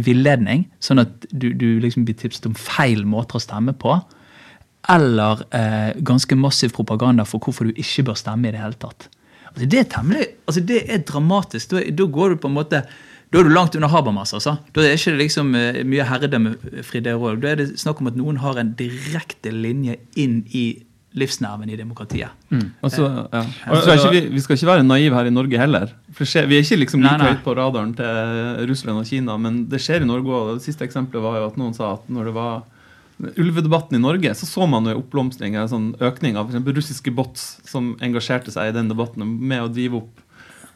[0.83, 3.99] sånn at du, du liksom blir tipset om feil måter å stemme på,
[4.89, 9.09] eller eh, ganske massiv propaganda for hvorfor du ikke bør stemme i det hele tatt.
[9.51, 11.71] Altså, det er temmelig, altså, det er dramatisk.
[11.71, 12.85] Da, da går du på en måte
[13.31, 14.33] da er du langt under Habermas.
[14.35, 14.57] altså.
[14.75, 17.43] Da er det ikke liksom eh, mye herredømmefri råd.
[17.45, 20.83] Da er det snakk om at noen har en direkte linje inn i
[21.19, 22.31] livsnerven i demokratiet.
[22.51, 22.67] Mm.
[22.87, 23.45] så, ja.
[23.67, 25.95] Og er ikke vi, vi skal ikke være naive her i Norge heller.
[26.19, 29.81] Skjer, vi er ikke liksom like høyt på radaren til Russland og Kina, men det
[29.83, 30.53] skjer i Norge òg.
[30.59, 32.63] Det siste eksempelet var jo at noen sa at når det var
[33.37, 36.67] ulvedebatten i Norge, så så man jo en oppblomstring, en sånn økning av f.eks.
[36.81, 40.27] russiske bots som engasjerte seg i den debatten med å drive opp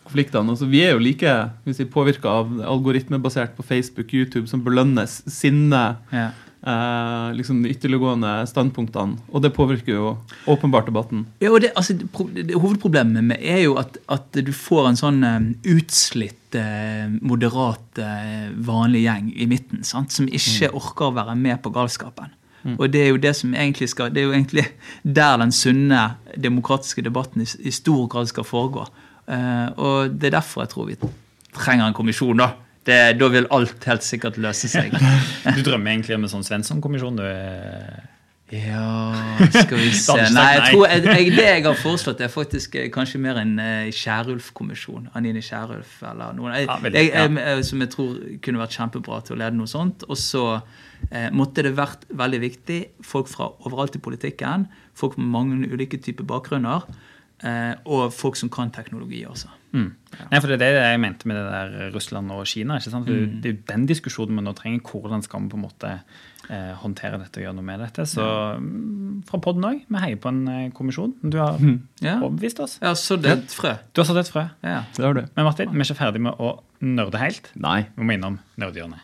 [0.05, 0.53] konfliktene.
[0.53, 5.23] Og så vi er jo like vi påvirka av algoritmebasert på Facebook, YouTube, som belønnes
[5.31, 6.31] sinne, Ja.
[6.67, 9.19] Eh, liksom de ytterliggående standpunktene.
[9.33, 10.13] Og det påvirker jo
[10.51, 11.27] åpenbart debatten.
[11.43, 15.01] Ja, og det, altså, det, det, hovedproblemet med er jo at, at du får en
[15.01, 20.15] sånn eh, utslitt, eh, moderat, eh, vanlig gjeng i midten, sant?
[20.15, 22.33] som ikke orker å være med på galskapen.
[22.65, 24.63] Og det er jo det som egentlig skal, det er jo egentlig
[25.03, 28.87] der den sunne demokratiske debatten i, i stor grad skal foregå.
[29.29, 30.97] Eh, og det er derfor jeg tror vi
[31.55, 32.41] trenger en kommisjon.
[32.41, 32.55] Da
[32.87, 34.95] det, Da vil alt helt sikkert løse seg.
[35.57, 37.21] Du drømmer egentlig om en sånn Svensson-kommisjon?
[37.21, 38.03] du eh,
[38.55, 39.15] Ja,
[39.51, 42.91] skal vi se Nei, jeg tror, jeg, jeg, Det jeg har foreslått, er faktisk eh,
[42.95, 45.09] kanskje mer en uh, Kierulf-kommisjon.
[45.19, 46.57] Anine Kjærulf eller noen.
[46.65, 50.07] Ja, veldig, jeg, eh, som jeg tror kunne vært kjempebra til å lede noe sånt.
[50.09, 50.45] Og så
[51.11, 54.69] eh, måtte det vært veldig viktig folk fra overalt i politikken.
[54.99, 56.87] Folk med mange ulike typer bakgrunner.
[57.45, 59.51] Eh, og folk som kan teknologi også.
[59.75, 59.89] Mm.
[60.31, 62.77] Nei, for Det er det jeg mente med det der Russland og Kina.
[62.79, 63.05] ikke sant?
[63.09, 64.81] For Det er jo den diskusjonen vi nå trenger.
[64.87, 65.91] Hvordan skal vi på en måte
[66.49, 68.07] eh, håndtere dette og gjøre noe med dette?
[68.09, 68.23] Så
[68.63, 71.13] mm, fra podden òg, vi heier på en eh, kommisjon.
[71.23, 71.59] Du har
[72.01, 72.17] Ja.
[72.23, 72.79] overbevist oss.
[72.81, 73.75] Ja, så det er et frø.
[73.93, 74.47] Du har satt et frø.
[74.63, 74.85] Ja.
[74.97, 75.25] Det har du.
[75.37, 77.51] Men Martin, vi er ikke ferdig med å nerde helt.
[77.57, 77.83] Nei.
[77.99, 79.03] Vi må innom nerdhjørnet.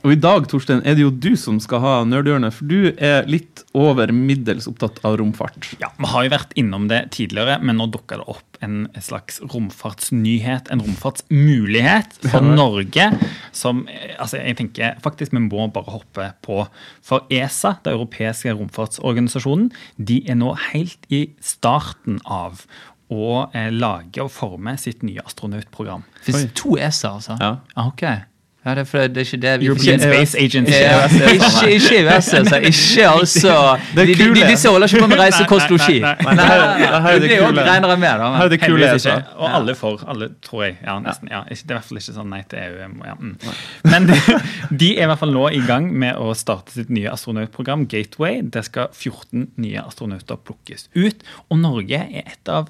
[0.00, 3.26] Og i dag Torstein, er det jo du som skal ha nerdhjørnet, for du er
[3.28, 5.74] litt over middels opptatt av romfart.
[5.82, 9.40] Ja, Vi har jo vært innom det tidligere, men nå dukker det opp en slags
[9.44, 13.10] romfartsnyhet, en romfartsmulighet for Norge,
[13.56, 13.84] som
[14.16, 16.62] altså jeg tenker faktisk vi må bare hoppe på.
[17.04, 22.64] For ESA, den europeiske romfartsorganisasjonen, de er nå helt i starten av
[23.10, 26.04] å eh, lage og forme sitt nye astronautprogram.
[26.22, 27.36] Fins to ESA, altså?
[27.40, 27.56] Ja.
[27.74, 28.29] Ah, ok.
[28.64, 30.72] Ja, det, er for det er ikke det vi European Ikke Space Agency.
[30.72, 30.96] Ja,
[31.34, 32.56] ikke, ikke EØS, altså.
[32.70, 33.54] Ikke altså
[33.96, 35.94] de, de, de, Disse holder ikke på med reise, kost, losji.
[36.04, 38.26] nei, nei, nei, her- her det Det jo regner jeg med, da.
[38.36, 39.24] Her er det kule Heldigvis ikke.
[39.36, 40.04] Og alle for.
[40.12, 40.74] Alle, tror jeg.
[40.84, 41.30] Ja, nesten.
[41.32, 42.90] Ja, det er i hvert fall ikke sånn nei til EU.
[43.08, 43.32] Ja, mm.
[43.94, 44.18] Men de,
[44.82, 48.42] de er i hvert fall nå i gang med å starte sitt nye astronautprogram, Gateway.
[48.44, 51.24] Der skal 14 nye astronauter plukkes ut.
[51.48, 52.68] Og Norge er et av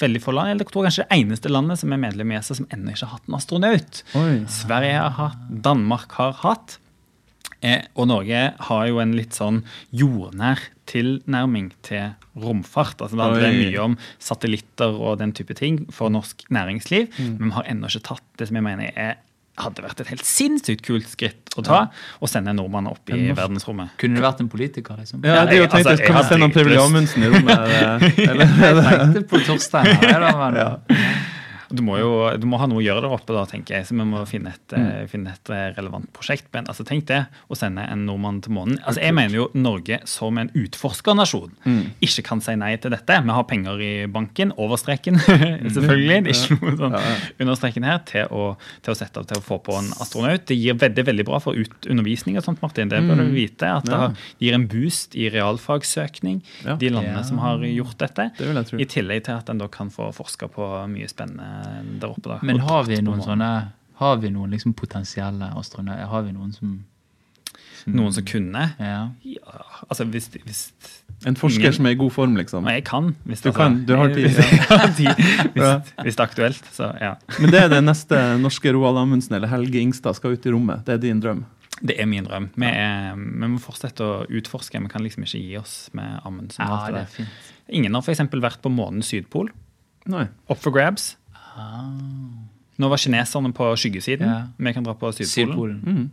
[0.00, 2.58] veldig få land, eller jeg tror kanskje det eneste landet som er medlem i ESA
[2.60, 4.02] som ennå ikke har hatt en astronaut.
[4.20, 4.30] Oi.
[4.50, 6.78] Sverige har hatt, Danmark har hatt.
[7.60, 13.02] Eh, og Norge har jo en litt sånn jordnær tilnærming til romfart.
[13.02, 17.10] Altså, det handler mye om satellitter og den type ting for norsk næringsliv.
[17.36, 19.18] Men vi har ennå ikke tatt det som jeg mener er,
[19.64, 21.80] hadde vært et helt sinnssykt kult skritt å ta.
[22.20, 23.96] Å sende en nordmann opp i norsk- verdensrommet.
[24.00, 25.24] Kunne du vært en politiker, liksom?
[25.24, 26.80] Ja, det er jo tenkt, altså, Kan vi sende noen Per-Willy.
[26.84, 27.58] Amundsen i rommet?
[28.30, 28.56] Eller?
[28.60, 29.92] Jeg tenkte på Torstein.
[30.60, 30.70] Ja.
[31.70, 33.86] Du må jo du må ha noe å gjøre der oppe, da, tenker jeg.
[33.88, 36.48] Så vi må finne et, eh, finne et eh, relevant prosjekt.
[36.54, 38.80] Men altså, tenk det, å sende en nordmann til månen.
[38.84, 41.54] Altså, jeg mener jo Norge som en utforskernasjon
[42.04, 43.20] ikke kan si nei til dette.
[43.24, 45.20] Vi har penger i banken, over streken,
[45.76, 46.18] selvfølgelig.
[46.26, 46.96] Det er ikke noe sånn
[47.40, 48.46] under streken her, til å,
[48.84, 50.44] til å sette av til å få på en astronaut.
[50.48, 52.90] Det gir veldig veldig bra for ut, undervisning og sånt, Martin.
[52.90, 53.70] Det bør du vite.
[53.80, 56.40] At det har, gir en boost i realfagssøkning,
[56.80, 58.30] de landene som har gjort dette.
[58.80, 61.59] I tillegg til at en da kan få forska på mye spennende
[62.00, 62.28] der oppe.
[62.28, 62.38] da.
[62.42, 63.50] Men har vi noen sånne
[64.00, 66.06] Har vi noen liksom potensielle astronauter?
[66.08, 66.78] Har vi noen som,
[67.82, 68.62] som Noen som kunne?
[68.80, 69.10] Ja.
[69.24, 70.62] Ja, altså hvis, hvis
[71.26, 71.72] En forsker Ingen.
[71.76, 72.64] som er i god form, liksom.
[72.72, 73.10] Jeg kan.
[73.28, 74.30] Hvis Du altså- kan, du har tid,
[75.60, 75.80] Ja.
[76.00, 76.64] hvis det er aktuelt.
[76.72, 77.14] Så ja.
[77.38, 80.84] Men det er det neste norske Roald Amundsen eller Helge Ingstad skal ut i rommet.
[80.86, 81.44] Det er din drøm.
[81.82, 82.48] Det er min drøm.
[82.56, 84.80] Vi, er, vi må fortsette å utforske.
[84.80, 86.64] Vi kan liksom ikke gi oss med Amundsen.
[86.64, 87.28] ja, det det er fint.
[87.68, 88.20] Ingen har f.eks.
[88.32, 89.48] vært på månens sydpol.
[90.08, 90.26] Nei.
[90.48, 91.16] Up for grabs.
[91.60, 92.40] Ah,
[92.80, 94.24] Nå var kineserne på skyggesiden.
[94.24, 94.40] Ja.
[94.56, 95.34] Vi kan dra på Sydpolen.
[95.34, 95.80] Sydpolen.
[95.84, 96.08] Mm.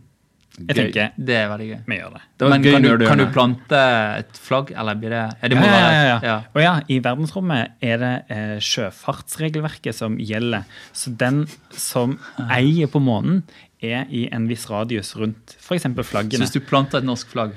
[0.58, 0.78] Jeg Gøy.
[0.78, 1.78] tenker Det er veldig gøy.
[1.86, 2.20] vi gjør det.
[2.40, 3.80] Det Men gøy kan, du, du kan du plante
[4.18, 6.18] et flagg, eller blir det ja, det ja, ja, ja, ja.
[6.26, 6.36] ja.
[6.54, 10.66] Og ja, I verdensrommet er det eh, sjøfartsregelverket som gjelder.
[10.92, 12.18] Så den som
[12.50, 13.44] eier på månen,
[13.78, 15.84] er i en viss radius rundt f.eks.
[15.86, 16.42] Så flaggene.
[16.42, 17.52] hvis du planter et norsk flagg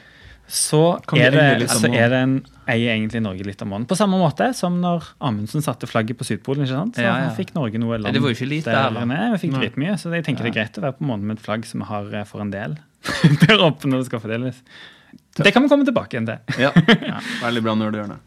[0.51, 0.81] Så
[1.15, 2.33] er det, eie så er det en,
[2.67, 3.85] eier egentlig Norge litt av månen.
[3.87, 6.65] På samme måte som når Amundsen satte flagget på Sydpolen.
[6.65, 6.99] ikke sant?
[6.99, 7.29] Så Ja, ja.
[7.37, 9.19] fikk Norge noe land det var jo ikke lite der Nei.
[9.37, 11.39] Vi fikk litt mye, så jeg tenker det er greit å være på månen med
[11.39, 12.75] et flagg som vi har eh, for en del
[13.47, 14.59] der oppe når det skal fordeles.
[15.39, 16.61] Det kan vi komme tilbake igjen til.
[16.67, 16.73] Ja.
[17.45, 18.19] Veldig bra nerdehjørne.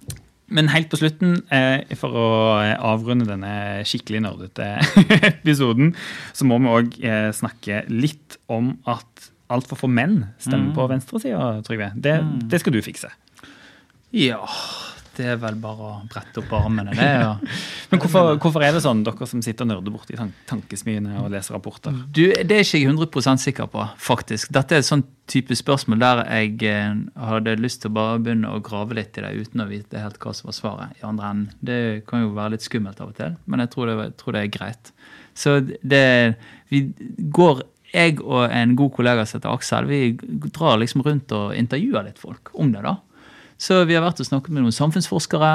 [0.54, 2.26] Men helt på slutten, eh, for å
[2.60, 4.66] eh, avrunde denne skikkelig nerdete
[5.30, 5.94] episoden,
[6.36, 10.74] så må vi òg eh, snakke litt om at altfor få menn stemmer Mm.
[10.74, 11.92] på venstresida, Trygve.
[12.00, 12.16] Det,
[12.48, 13.10] det skal du fikse.
[14.14, 14.40] Ja,
[15.16, 17.02] det er vel bare å brette opp armene, det.
[17.06, 17.34] Ja.
[17.90, 21.28] Men hvorfor, hvorfor er det sånn, dere som sitter og nerder borti tan tankesmiene og
[21.34, 21.94] leser rapporter?
[22.14, 24.50] Du, Det er ikke jeg 100% sikker på, faktisk.
[24.54, 26.94] Dette er et sånn type spørsmål der jeg eh,
[27.30, 30.18] hadde lyst til å bare begynne å grave litt i det uten å vite helt
[30.22, 30.96] hva som var svaret.
[31.02, 31.52] i andre enden.
[31.62, 31.78] Det
[32.10, 34.42] kan jo være litt skummelt av og til, men jeg tror det, jeg tror det
[34.46, 34.92] er greit.
[35.34, 36.36] Så det
[36.70, 36.80] Vi
[37.34, 37.62] går
[37.94, 40.00] Jeg og en god kollega som heter Aksel, vi
[40.50, 42.82] drar liksom rundt og intervjuer litt folk om det.
[42.82, 42.96] da.
[43.56, 45.54] Så vi har vært og snakket med noen samfunnsforskere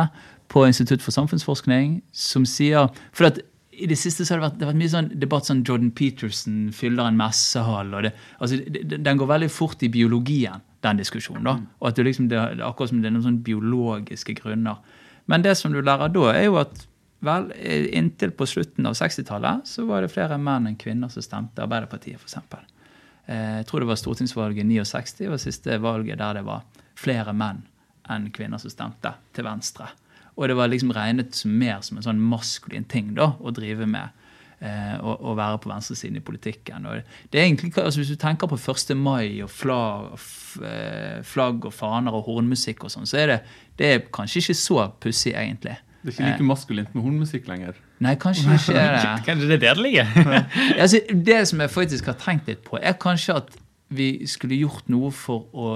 [0.49, 3.41] på Institutt for samfunnsforskning som sier For at
[3.79, 5.91] i det siste så har det vært, det har vært mye sånn debatt sånn Jordan
[5.95, 7.93] Peterson fyller en messehall.
[7.95, 11.43] og det, altså Den går veldig fort i biologien, den diskusjonen.
[11.47, 14.81] da, og at det, liksom, det er akkurat som det er noen sånn biologiske grunner.
[15.31, 16.88] Men det som du lærer da, er jo at
[17.25, 17.51] vel,
[17.91, 22.21] inntil på slutten av 60-tallet så var det flere menn enn kvinner som stemte Arbeiderpartiet,
[22.21, 22.37] f.eks.
[23.25, 26.63] Eh, Jeg tror det var stortingsvalget 69 var siste valget der det var
[26.99, 27.65] flere menn
[28.09, 29.89] enn kvinner som stemte til venstre.
[30.39, 34.15] Og det var liksom regnet mer som en sånn maskulin ting da, å drive med.
[34.59, 36.83] Eh, å, å være på venstresiden i politikken.
[36.83, 38.89] Og det er egentlig, altså Hvis du tenker på 1.
[38.99, 40.17] mai og flagg,
[40.67, 43.37] eh, flagg og faner og hornmusikk og sånn, så er det,
[43.79, 45.77] det er kanskje ikke så pussig, egentlig.
[45.99, 47.79] Det er ikke like maskulint med hornmusikk lenger.
[47.99, 48.85] Nei, kanskje ikke det.
[49.27, 50.13] Kanskje det er der det ligger?
[50.83, 53.57] altså, det som jeg faktisk har tenkt litt på, er kanskje at
[53.89, 55.73] vi skulle gjort noe for å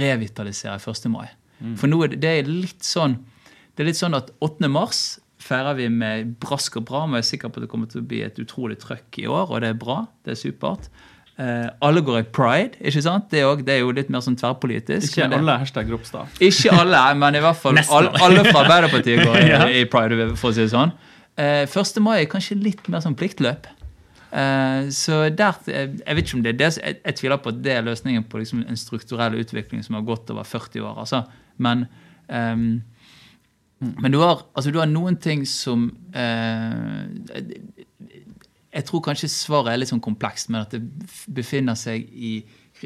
[0.00, 1.08] revitalisere 1.
[1.12, 1.28] mai.
[1.78, 3.20] For nå er det, det er litt sånn
[3.72, 4.68] det er litt sånn at 8.
[4.68, 5.02] mars
[5.42, 8.02] feirer vi med brask og bram, og jeg er sikker på at det kommer til
[8.02, 10.02] å bli et utrolig trøkk i år, og det er bra.
[10.26, 10.90] Det er supert.
[11.40, 13.30] Eh, alle går i pride, ikke sant?
[13.32, 15.14] Det er, også, det er jo litt mer sånn tverrpolitisk.
[15.16, 16.26] Ikke det- alle hashtag Ropstad.
[16.44, 19.62] ikke alle, men i hvert fall Nesten alle, fra Arbeiderpartiet går i, Ja.
[19.66, 20.92] i pride, for å si det sånn.
[21.40, 22.00] Eh, 1.
[22.04, 23.64] mai er kanskje litt mer sånn pliktløp.
[24.32, 27.62] Eh, så der, Jeg vet ikke om det er det, jeg, jeg tviler på at
[27.64, 30.98] det er løsningen på liksom en strukturell utvikling som har gått over 40 år.
[31.00, 31.24] altså.
[31.58, 31.86] Men,
[32.28, 32.82] um,
[33.80, 37.42] men du, har, altså, du har noen ting som eh,
[38.72, 40.80] Jeg tror kanskje svaret er litt sånn komplekst, men at det
[41.28, 42.42] befinner seg i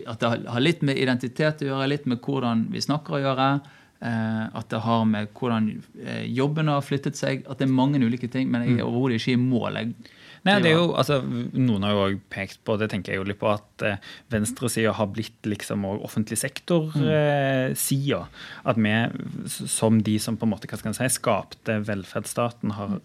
[0.06, 3.60] At det har- litt med identitet å gjøre, litt med hvordan vi snakker å gjøre.
[4.02, 7.46] Eh, at det har med hvordan eh, jobben har flyttet seg.
[7.48, 8.50] At det er mange ulike ting.
[8.50, 9.72] Men jeg er overhodet ikke i mål.
[9.80, 9.94] Jeg,
[10.46, 13.26] Nei, det er jo, altså, Noen har jo også pekt på det tenker jeg jo
[13.26, 18.20] litt på, at eh, venstresida har blitt liksom offentlig sektor-sida.
[18.64, 18.94] at vi
[19.46, 22.98] som de som på en måte, hva skal jeg si, skapte velferdsstaten, har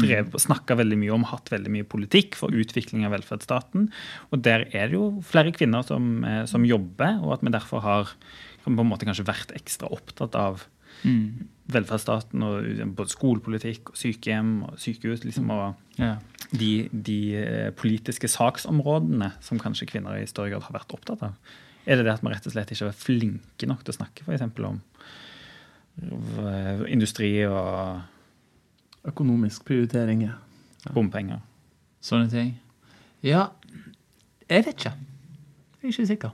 [0.00, 3.90] drevet, snakka veldig mye om, hatt veldig mye politikk for utvikling av velferdsstaten.
[4.32, 7.84] Og der er det jo flere kvinner som, eh, som jobber, og at vi derfor
[7.84, 8.16] har
[8.66, 10.64] på en måte kanskje vært ekstra opptatt av
[11.66, 15.24] velferdsstaten og både skolepolitikk og sykehjem og sykehus.
[15.24, 16.16] liksom og ja.
[16.52, 21.34] de, de eh, politiske saksområdene som kanskje kvinner i større grad har vært opptatt av?
[21.86, 24.26] Er det det at vi rett og slett ikke er flinke nok til å snakke
[24.26, 24.46] f.eks.
[24.66, 24.80] om
[26.46, 28.02] eh, industri og
[29.06, 30.32] Økonomisk prioritering, ja.
[30.90, 31.38] bompenger?
[32.02, 32.56] Sånne ting.
[33.22, 33.52] Ja,
[34.48, 34.90] jeg vet ikke.
[35.78, 36.32] Jeg er ikke sikker,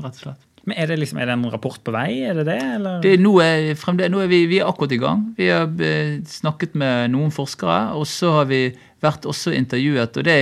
[0.00, 0.53] rett og slett.
[0.66, 2.22] Men Er det liksom, er det en rapport på vei?
[2.24, 3.00] Er det det, eller?
[3.04, 5.26] Det, nå er, fremde- nå er vi, vi er akkurat i gang.
[5.36, 8.62] Vi har eh, snakket med noen forskere, og så har vi
[9.04, 10.16] vært også intervjuet.
[10.16, 10.38] Og det,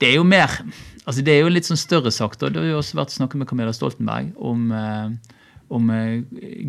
[0.00, 0.48] det er jo mer
[1.06, 2.36] altså Det er jo litt sånn større sak.
[2.42, 5.36] og Det har jo også vært snakket med Camilla Stoltenberg om, eh,
[5.70, 6.20] om eh,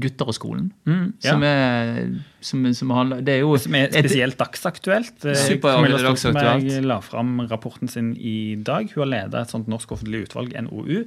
[0.02, 0.72] gutter og skolen.
[0.88, 1.32] Mm, ja.
[1.32, 2.00] Som er
[2.42, 5.14] som, som handler, Det er jo Som er et- spesielt dagsaktuelt.
[5.26, 6.64] Eh, Super- Camilla dagsaktuelt.
[6.64, 8.90] Stoltenberg la fram rapporten sin i dag.
[8.96, 11.06] Hun har ledet et sånt norsk offentlig utvalg, NOU,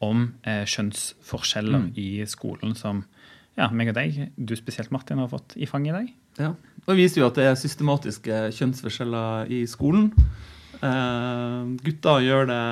[0.00, 3.04] om eh, kjønnsforskjeller i skolen som
[3.56, 6.08] ja, meg og deg, du spesielt Martin, har fått i fanget i dag.
[6.42, 6.54] Ja.
[6.84, 10.08] Det viser jo at det er systematiske kjønnsforskjeller i skolen.
[10.82, 12.62] Eh, gutter gjør det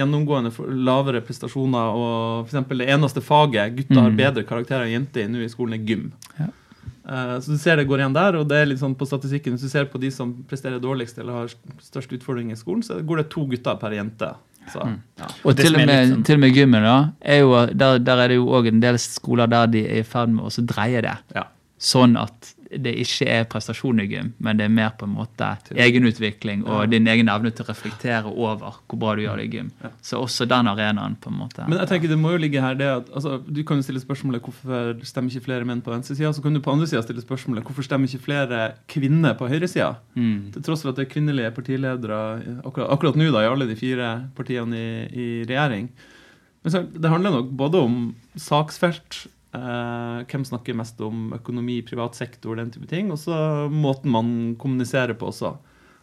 [0.00, 4.16] gjennomgående lavere prestasjoner, og for det eneste faget gutter har Mm.
[4.16, 6.12] bedre karakterer enn jenter i nå i skolen, er gym.
[6.38, 6.48] Ja.
[7.10, 9.52] Eh, så du ser det går igjen der, og det er litt sånn på statistikken,
[9.52, 11.48] hvis du ser på de som presterer dårligst eller har
[11.80, 14.34] størst utfordring i skolen, så går det to gutter per jente.
[14.72, 14.84] Så,
[15.20, 15.28] ja.
[15.44, 18.28] Og til og, med, sånn- til og med gymmen, da, er jo, der, der er
[18.32, 21.16] det jo òg en del skoler der de er i ferd med å dreie det.
[21.36, 21.44] Ja.
[21.80, 25.46] Sånn at det ikke er prestasjon i gym, men det er mer på en måte
[25.74, 29.50] egenutvikling og din egen evne til å reflektere over hvor bra du gjør det i
[29.56, 29.72] gym.
[30.06, 31.66] Så også den arenaen, på en måte.
[31.66, 34.02] Men jeg tenker det må jo ligge her det at altså, Du kan jo stille
[34.02, 36.30] spørsmålet hvorfor stemmer ikke flere menn på venstresida.
[36.36, 39.92] Så kan du på andre sida stille spørsmålet hvorfor stemmer ikke flere kvinner på høyresida.
[40.14, 40.52] Mm.
[40.54, 42.22] Til tross for at det er kvinnelige partiledere
[42.62, 45.90] akkurat, akkurat nå da, i alle de fire partiene i, i regjering.
[46.62, 48.00] Men så, det handler nok både om
[48.38, 49.24] saksfelt,
[49.56, 53.36] eh, hvem snakker mest om økonomi, privat sektor, den type ting, og så
[53.72, 55.54] måten man kommuniserer på også.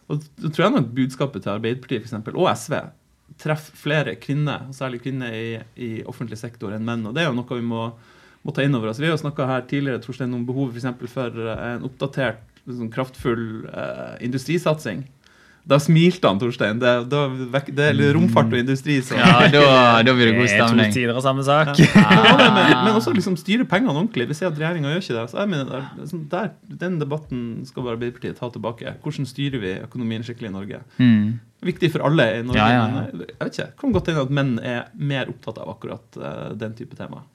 [0.08, 2.78] Og da tror jeg nok budskapet til Arbeiderpartiet for eksempel, og SV
[3.38, 7.04] treffer flere kvinner, særlig kvinner i, i offentlig sektor, enn menn.
[7.06, 7.88] Og det er jo noe vi må,
[8.42, 9.00] må ta inn over oss.
[9.02, 12.90] Vi har jo snakka her tidligere Torstein, om behovet for, for eh, en oppdatert, sånn
[12.92, 15.06] kraftfull uh, industrisatsing.
[15.68, 16.78] Da smilte han, Torstein.
[16.80, 17.26] Det, da,
[17.68, 19.18] det er romfart og industri Så.
[19.18, 19.64] Ja, da,
[20.06, 21.74] da blir det god Det er to tider sider av samme sak.
[21.76, 24.30] ja, men, men, men også liksom styre pengene ordentlig.
[24.30, 25.26] Vi ser at regjeringa gjør ikke det.
[25.32, 26.54] Så jeg mener, der, sånn der,
[26.84, 28.96] Den debatten skal bare Arbeiderpartiet ta tilbake.
[29.04, 30.80] Hvordan styrer vi økonomien skikkelig i Norge?
[30.96, 31.36] Mm.
[31.68, 32.62] Viktig for alle i Norge.
[32.62, 33.04] Ja, ja, ja.
[33.10, 36.48] Men jeg vet ikke, kan godt hende at menn er mer opptatt av akkurat uh,
[36.56, 37.26] den type tema.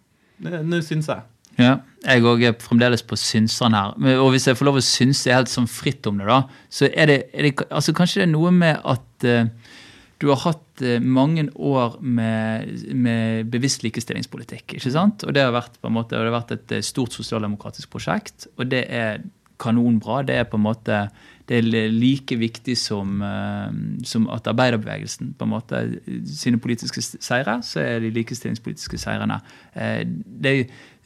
[0.42, 1.30] Nå syns jeg.
[1.62, 3.94] Ja, jeg òg er fremdeles på synseren her.
[4.20, 6.42] Og hvis jeg får lov å synse helt sånn fritt om det, da,
[6.74, 9.76] så er det, er det altså Kanskje det er noe med at uh,
[10.20, 14.76] du har hatt uh, mange år med, med bevisst likestillingspolitikk.
[14.80, 15.28] ikke sant?
[15.28, 18.50] Og det har vært på en måte, det har vært et eh, stort sosialdemokratisk prosjekt,
[18.58, 19.24] og det er
[19.62, 20.24] kanonbra.
[20.28, 21.06] Det er på en måte
[21.48, 23.68] det er like viktig som, uh,
[24.08, 25.82] som at arbeiderbevegelsen på en måte
[26.28, 29.42] sine politiske seire, så er de likestillingspolitiske seirene.
[29.76, 30.54] Det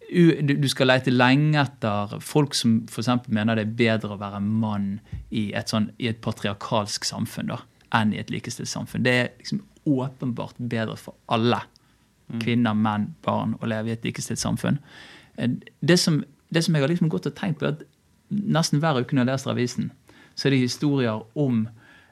[0.08, 3.10] du skal lete lenge etter folk som f.eks.
[3.28, 5.00] mener det er bedre å være mann
[5.32, 7.58] i et, sånn, i et patriarkalsk samfunn da,
[7.98, 9.04] enn i et likestilt samfunn.
[9.04, 11.60] Det er liksom åpenbart bedre for alle.
[12.42, 14.80] Kvinner, menn, barn å leve i et likestilt samfunn.
[15.38, 17.86] Eh, Det som, det som jeg har liksom gått og tenkt på, er at
[18.30, 19.92] nesten hver uke når jeg leser avisen,
[20.36, 21.68] så er det historier om,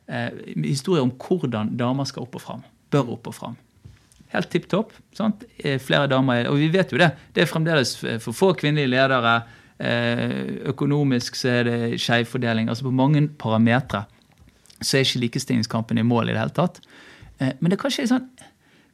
[0.08, 0.32] eh,
[0.64, 2.64] historier om hvordan damer skal opp og fram.
[2.92, 3.58] Bør opp og fram.
[4.36, 4.92] Helt tipp topp.
[5.64, 7.12] Eh, Flere damer, er- Og vi vet jo det.
[7.34, 9.36] Det er fremdeles for få kvinnelige ledere.
[9.80, 12.70] Eh, Økonomisk så er det skjevfordeling.
[12.70, 14.06] Altså på mange parametere
[14.82, 16.80] så er ikke likestillingskampen i mål i det hele tatt.
[17.40, 18.30] Eh, Men det kanskje er sånn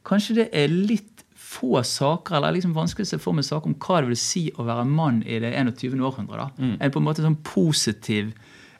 [0.04, 3.74] Kanskje det er litt få saker, eller liksom vanskelig å se for meg saker om
[3.74, 6.00] hva det vil si å være mann i det 21.
[6.02, 6.36] århundre.
[6.36, 6.50] da.
[6.80, 8.32] En på en måte sånn positiv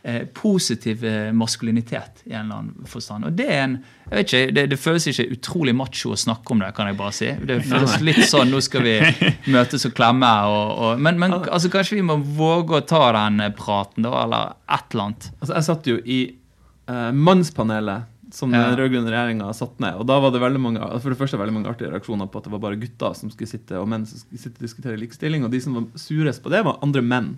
[0.05, 3.27] eh, positiv eh, maskulinitet i en eller annen forstand.
[3.29, 3.77] Og det er en,
[4.11, 6.99] jeg vet ikke, det, det føles ikke utrolig macho å snakke om det, kan jeg
[6.99, 7.31] bare si.
[7.49, 8.97] Det føles litt sånn nå skal vi
[9.57, 10.31] møtes og klemme.
[10.51, 14.15] Og, og, men men altså, kanskje vi må våge å ta den eh, praten, da,
[14.25, 15.31] eller et eller annet.
[15.41, 16.21] Altså, jeg satt jo i
[16.89, 18.63] eh, mannspanelet som Ja.
[18.71, 19.99] den rød-grønne regjeringa satte ned.
[20.01, 22.47] Og da var det veldig mange, for det første veldig mange artige reaksjoner på at
[22.49, 25.45] det var bare gutter som skulle sitte, og menn som skulle sitte og diskutere likestilling.
[25.45, 27.35] Og de som var surest på det, var andre menn.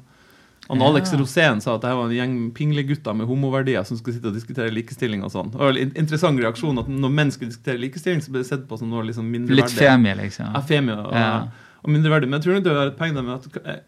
[0.71, 0.87] Og Ja.
[0.89, 4.31] Alex Rosén sa at det her var en gjeng pinglegutter med homoverdier som skulle sitte
[4.31, 5.51] og diskutere likestilling og sånn.
[5.53, 8.65] Det var en interessant reaksjon at når menn skulle diskutere likestilling, så ble det sett
[8.69, 9.57] på som noe liksom mindreverdig.
[9.61, 10.55] Litt femi, liksom.
[10.55, 11.49] Ja, femi og, Ja.
[11.85, 12.29] og mindreverdig.
[12.31, 13.85] Men jeg tror nok det er et poeng med at,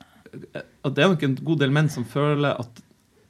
[0.85, 2.83] at det er nok en god del menn som føler at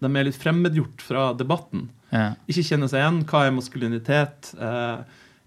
[0.02, 1.88] de er litt fremmedgjort fra debatten.
[2.12, 2.34] Ja.
[2.48, 3.22] Ikke kjenner seg igjen.
[3.30, 4.50] Hva er maskulinitet?
[4.60, 4.98] Eh,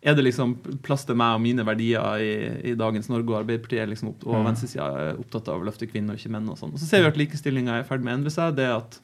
[0.01, 3.29] er det liksom plass til meg og mine verdier i, i dagens Norge?
[3.33, 4.45] Og Arbeiderpartiet er liksom opp, og Mm.
[4.47, 6.47] venstresida er opptatt av å løfte kvinner og ikke menn.
[6.49, 6.71] Og sånn.
[6.73, 8.55] Og så ser vi at likestillinga er i ferd med å endre seg.
[8.55, 8.99] Det at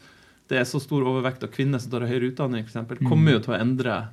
[0.47, 3.09] det er så stor overvekt av kvinner som tar høyere utdanning, eksempel, Mm.
[3.09, 4.07] kommer jo til å endre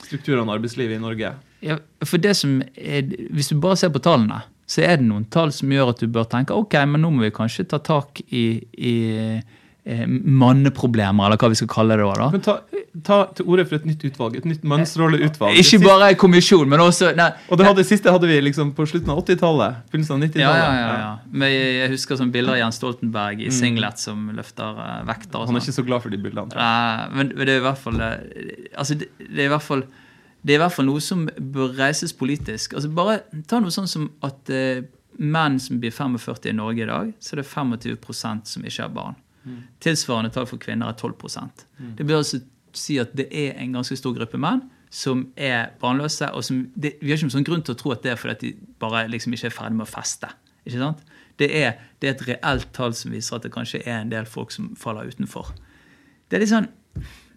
[0.00, 1.34] strukturene i arbeidslivet i Norge.
[1.60, 5.26] Ja, for det som er, Hvis du bare ser på tallene, så er det noen
[5.28, 8.20] tall som gjør at du bør tenke ok, men nå må vi kanskje ta tak
[8.32, 9.42] i, i
[9.84, 12.06] manneproblemer, eller hva vi skal kalle det.
[12.18, 12.28] da.
[12.34, 12.54] Men ta,
[13.06, 14.36] ta til orde for et nytt utvalg.
[14.40, 15.56] Et nytt mannsrolleutvalg.
[15.60, 18.86] Ikke Det bare kommisjon, men også nei, Og det hadde, siste hadde vi liksom på
[18.90, 19.80] slutten av 80-tallet.
[19.92, 20.60] Begynnelsen av 90-tallet.
[20.60, 21.10] ja, ja, ja.
[21.32, 23.56] Men jeg, husker sånn bilder av Jens Stoltenberg i Mm.
[23.56, 25.38] singlet som løfter eh, vekter.
[25.40, 25.68] og Han er sånn.
[25.72, 26.54] ikke så glad for de bildene.
[26.54, 29.84] Nei, men det er i hvert fall eh, Altså, det, det er i hvert fall
[30.42, 32.72] det er i hvert fall noe som bør reises politisk.
[32.72, 34.80] Altså Bare ta noe sånn som at eh,
[35.20, 38.88] menn som blir 45 i Norge i dag, så er det 25 som ikke har
[38.94, 39.16] barn.
[39.80, 41.64] Tilsvarende tall for kvinner er 12%
[41.98, 42.42] Det bør altså
[42.76, 46.32] si at det er en ganske stor gruppe menn som er barnløse.
[46.34, 48.18] og som, det, Vi har ikke noen sånn grunn til å tro at det er
[48.18, 50.30] fordi at de bare liksom ikke er ferdig med å feste.
[50.66, 51.04] Ikke sant?
[51.38, 54.26] Det er, det er et reelt tall som viser at det kanskje er en del
[54.28, 55.54] folk som faller utenfor.
[56.28, 56.68] Det er litt sånn,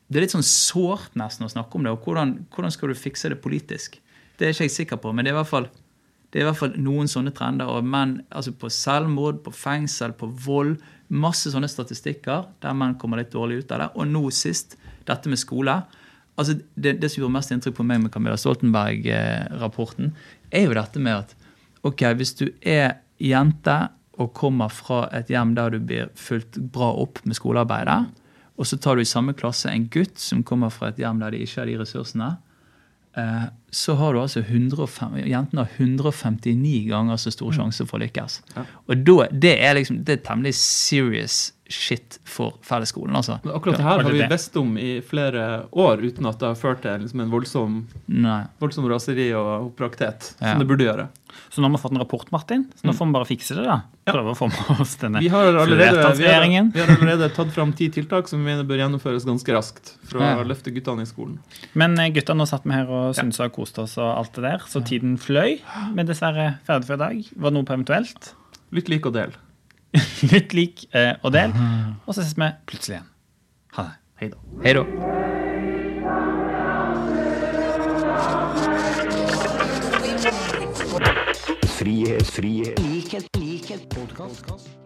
[0.10, 1.94] det er litt sånn sårt nesten å snakke om det.
[1.94, 4.02] og hvordan, hvordan skal du fikse det politisk?
[4.38, 5.70] Det er ikke jeg sikker på, men det er i hvert fall,
[6.34, 7.70] det er i hvert fall noen sånne trender.
[7.70, 10.80] og menn, altså På selvmord, på fengsel, på vold.
[11.14, 13.90] Masse sånne statistikker der menn kommer litt dårlig ut av det.
[14.00, 15.82] Og nå sist, dette med skole.
[16.36, 20.14] altså Det, det som gjorde mest inntrykk på meg med Camilla Stoltenberg-rapporten,
[20.50, 21.36] er jo dette med at
[21.84, 23.76] ok, hvis du er jente
[24.22, 28.14] og kommer fra et hjem der du blir fulgt bra opp med skolearbeidet,
[28.54, 31.34] og så tar du i samme klasse en gutt som kommer fra et hjem der
[31.34, 32.36] de ikke har de ressursene,
[33.74, 38.40] så har du altså 105, jentene har 159 ganger så stor sjanse for å lykkes.
[38.56, 38.64] Ja.
[38.90, 43.16] Og da, det er liksom, det er temmelig serious shit for fellesskolen.
[43.16, 43.40] altså.
[43.44, 46.56] Men akkurat det her har vi visst om i flere år, uten at det har
[46.60, 47.78] ført til liksom en voldsom,
[48.60, 50.52] voldsom raseri og oppbrakthet, Ja.
[50.52, 51.08] som det burde gjøre.
[51.50, 52.66] Så nå har vi fått en rapport, Martin.
[52.78, 53.64] Så nå får vi bare fikse det.
[53.66, 53.82] da.
[54.06, 57.52] Prøve å få med oss denne Vi har allerede, vi har, vi har allerede tatt
[57.56, 60.44] fram ti tiltak som vi mener bør gjennomføres ganske raskt for å Ja.
[60.44, 61.40] løfte guttene i skolen.
[61.74, 64.44] Men guttene gutta, nå satt vi her og synsa og koste oss og alt det
[64.44, 65.62] der, så tiden fløy.
[65.96, 67.24] Men dessverre ferdig for i dag.
[67.36, 68.34] Var det noe på eventuelt?
[68.72, 69.32] Lytt, lik og del.
[70.34, 71.54] Litt lik eh, og del.
[72.08, 73.10] Og så ses vi plutselig igjen.
[73.78, 73.98] Ha det.
[74.22, 74.38] Hei da.
[74.64, 74.84] Hei da.
[81.74, 84.83] Frihet, frihet, likhet, likhet, podkast.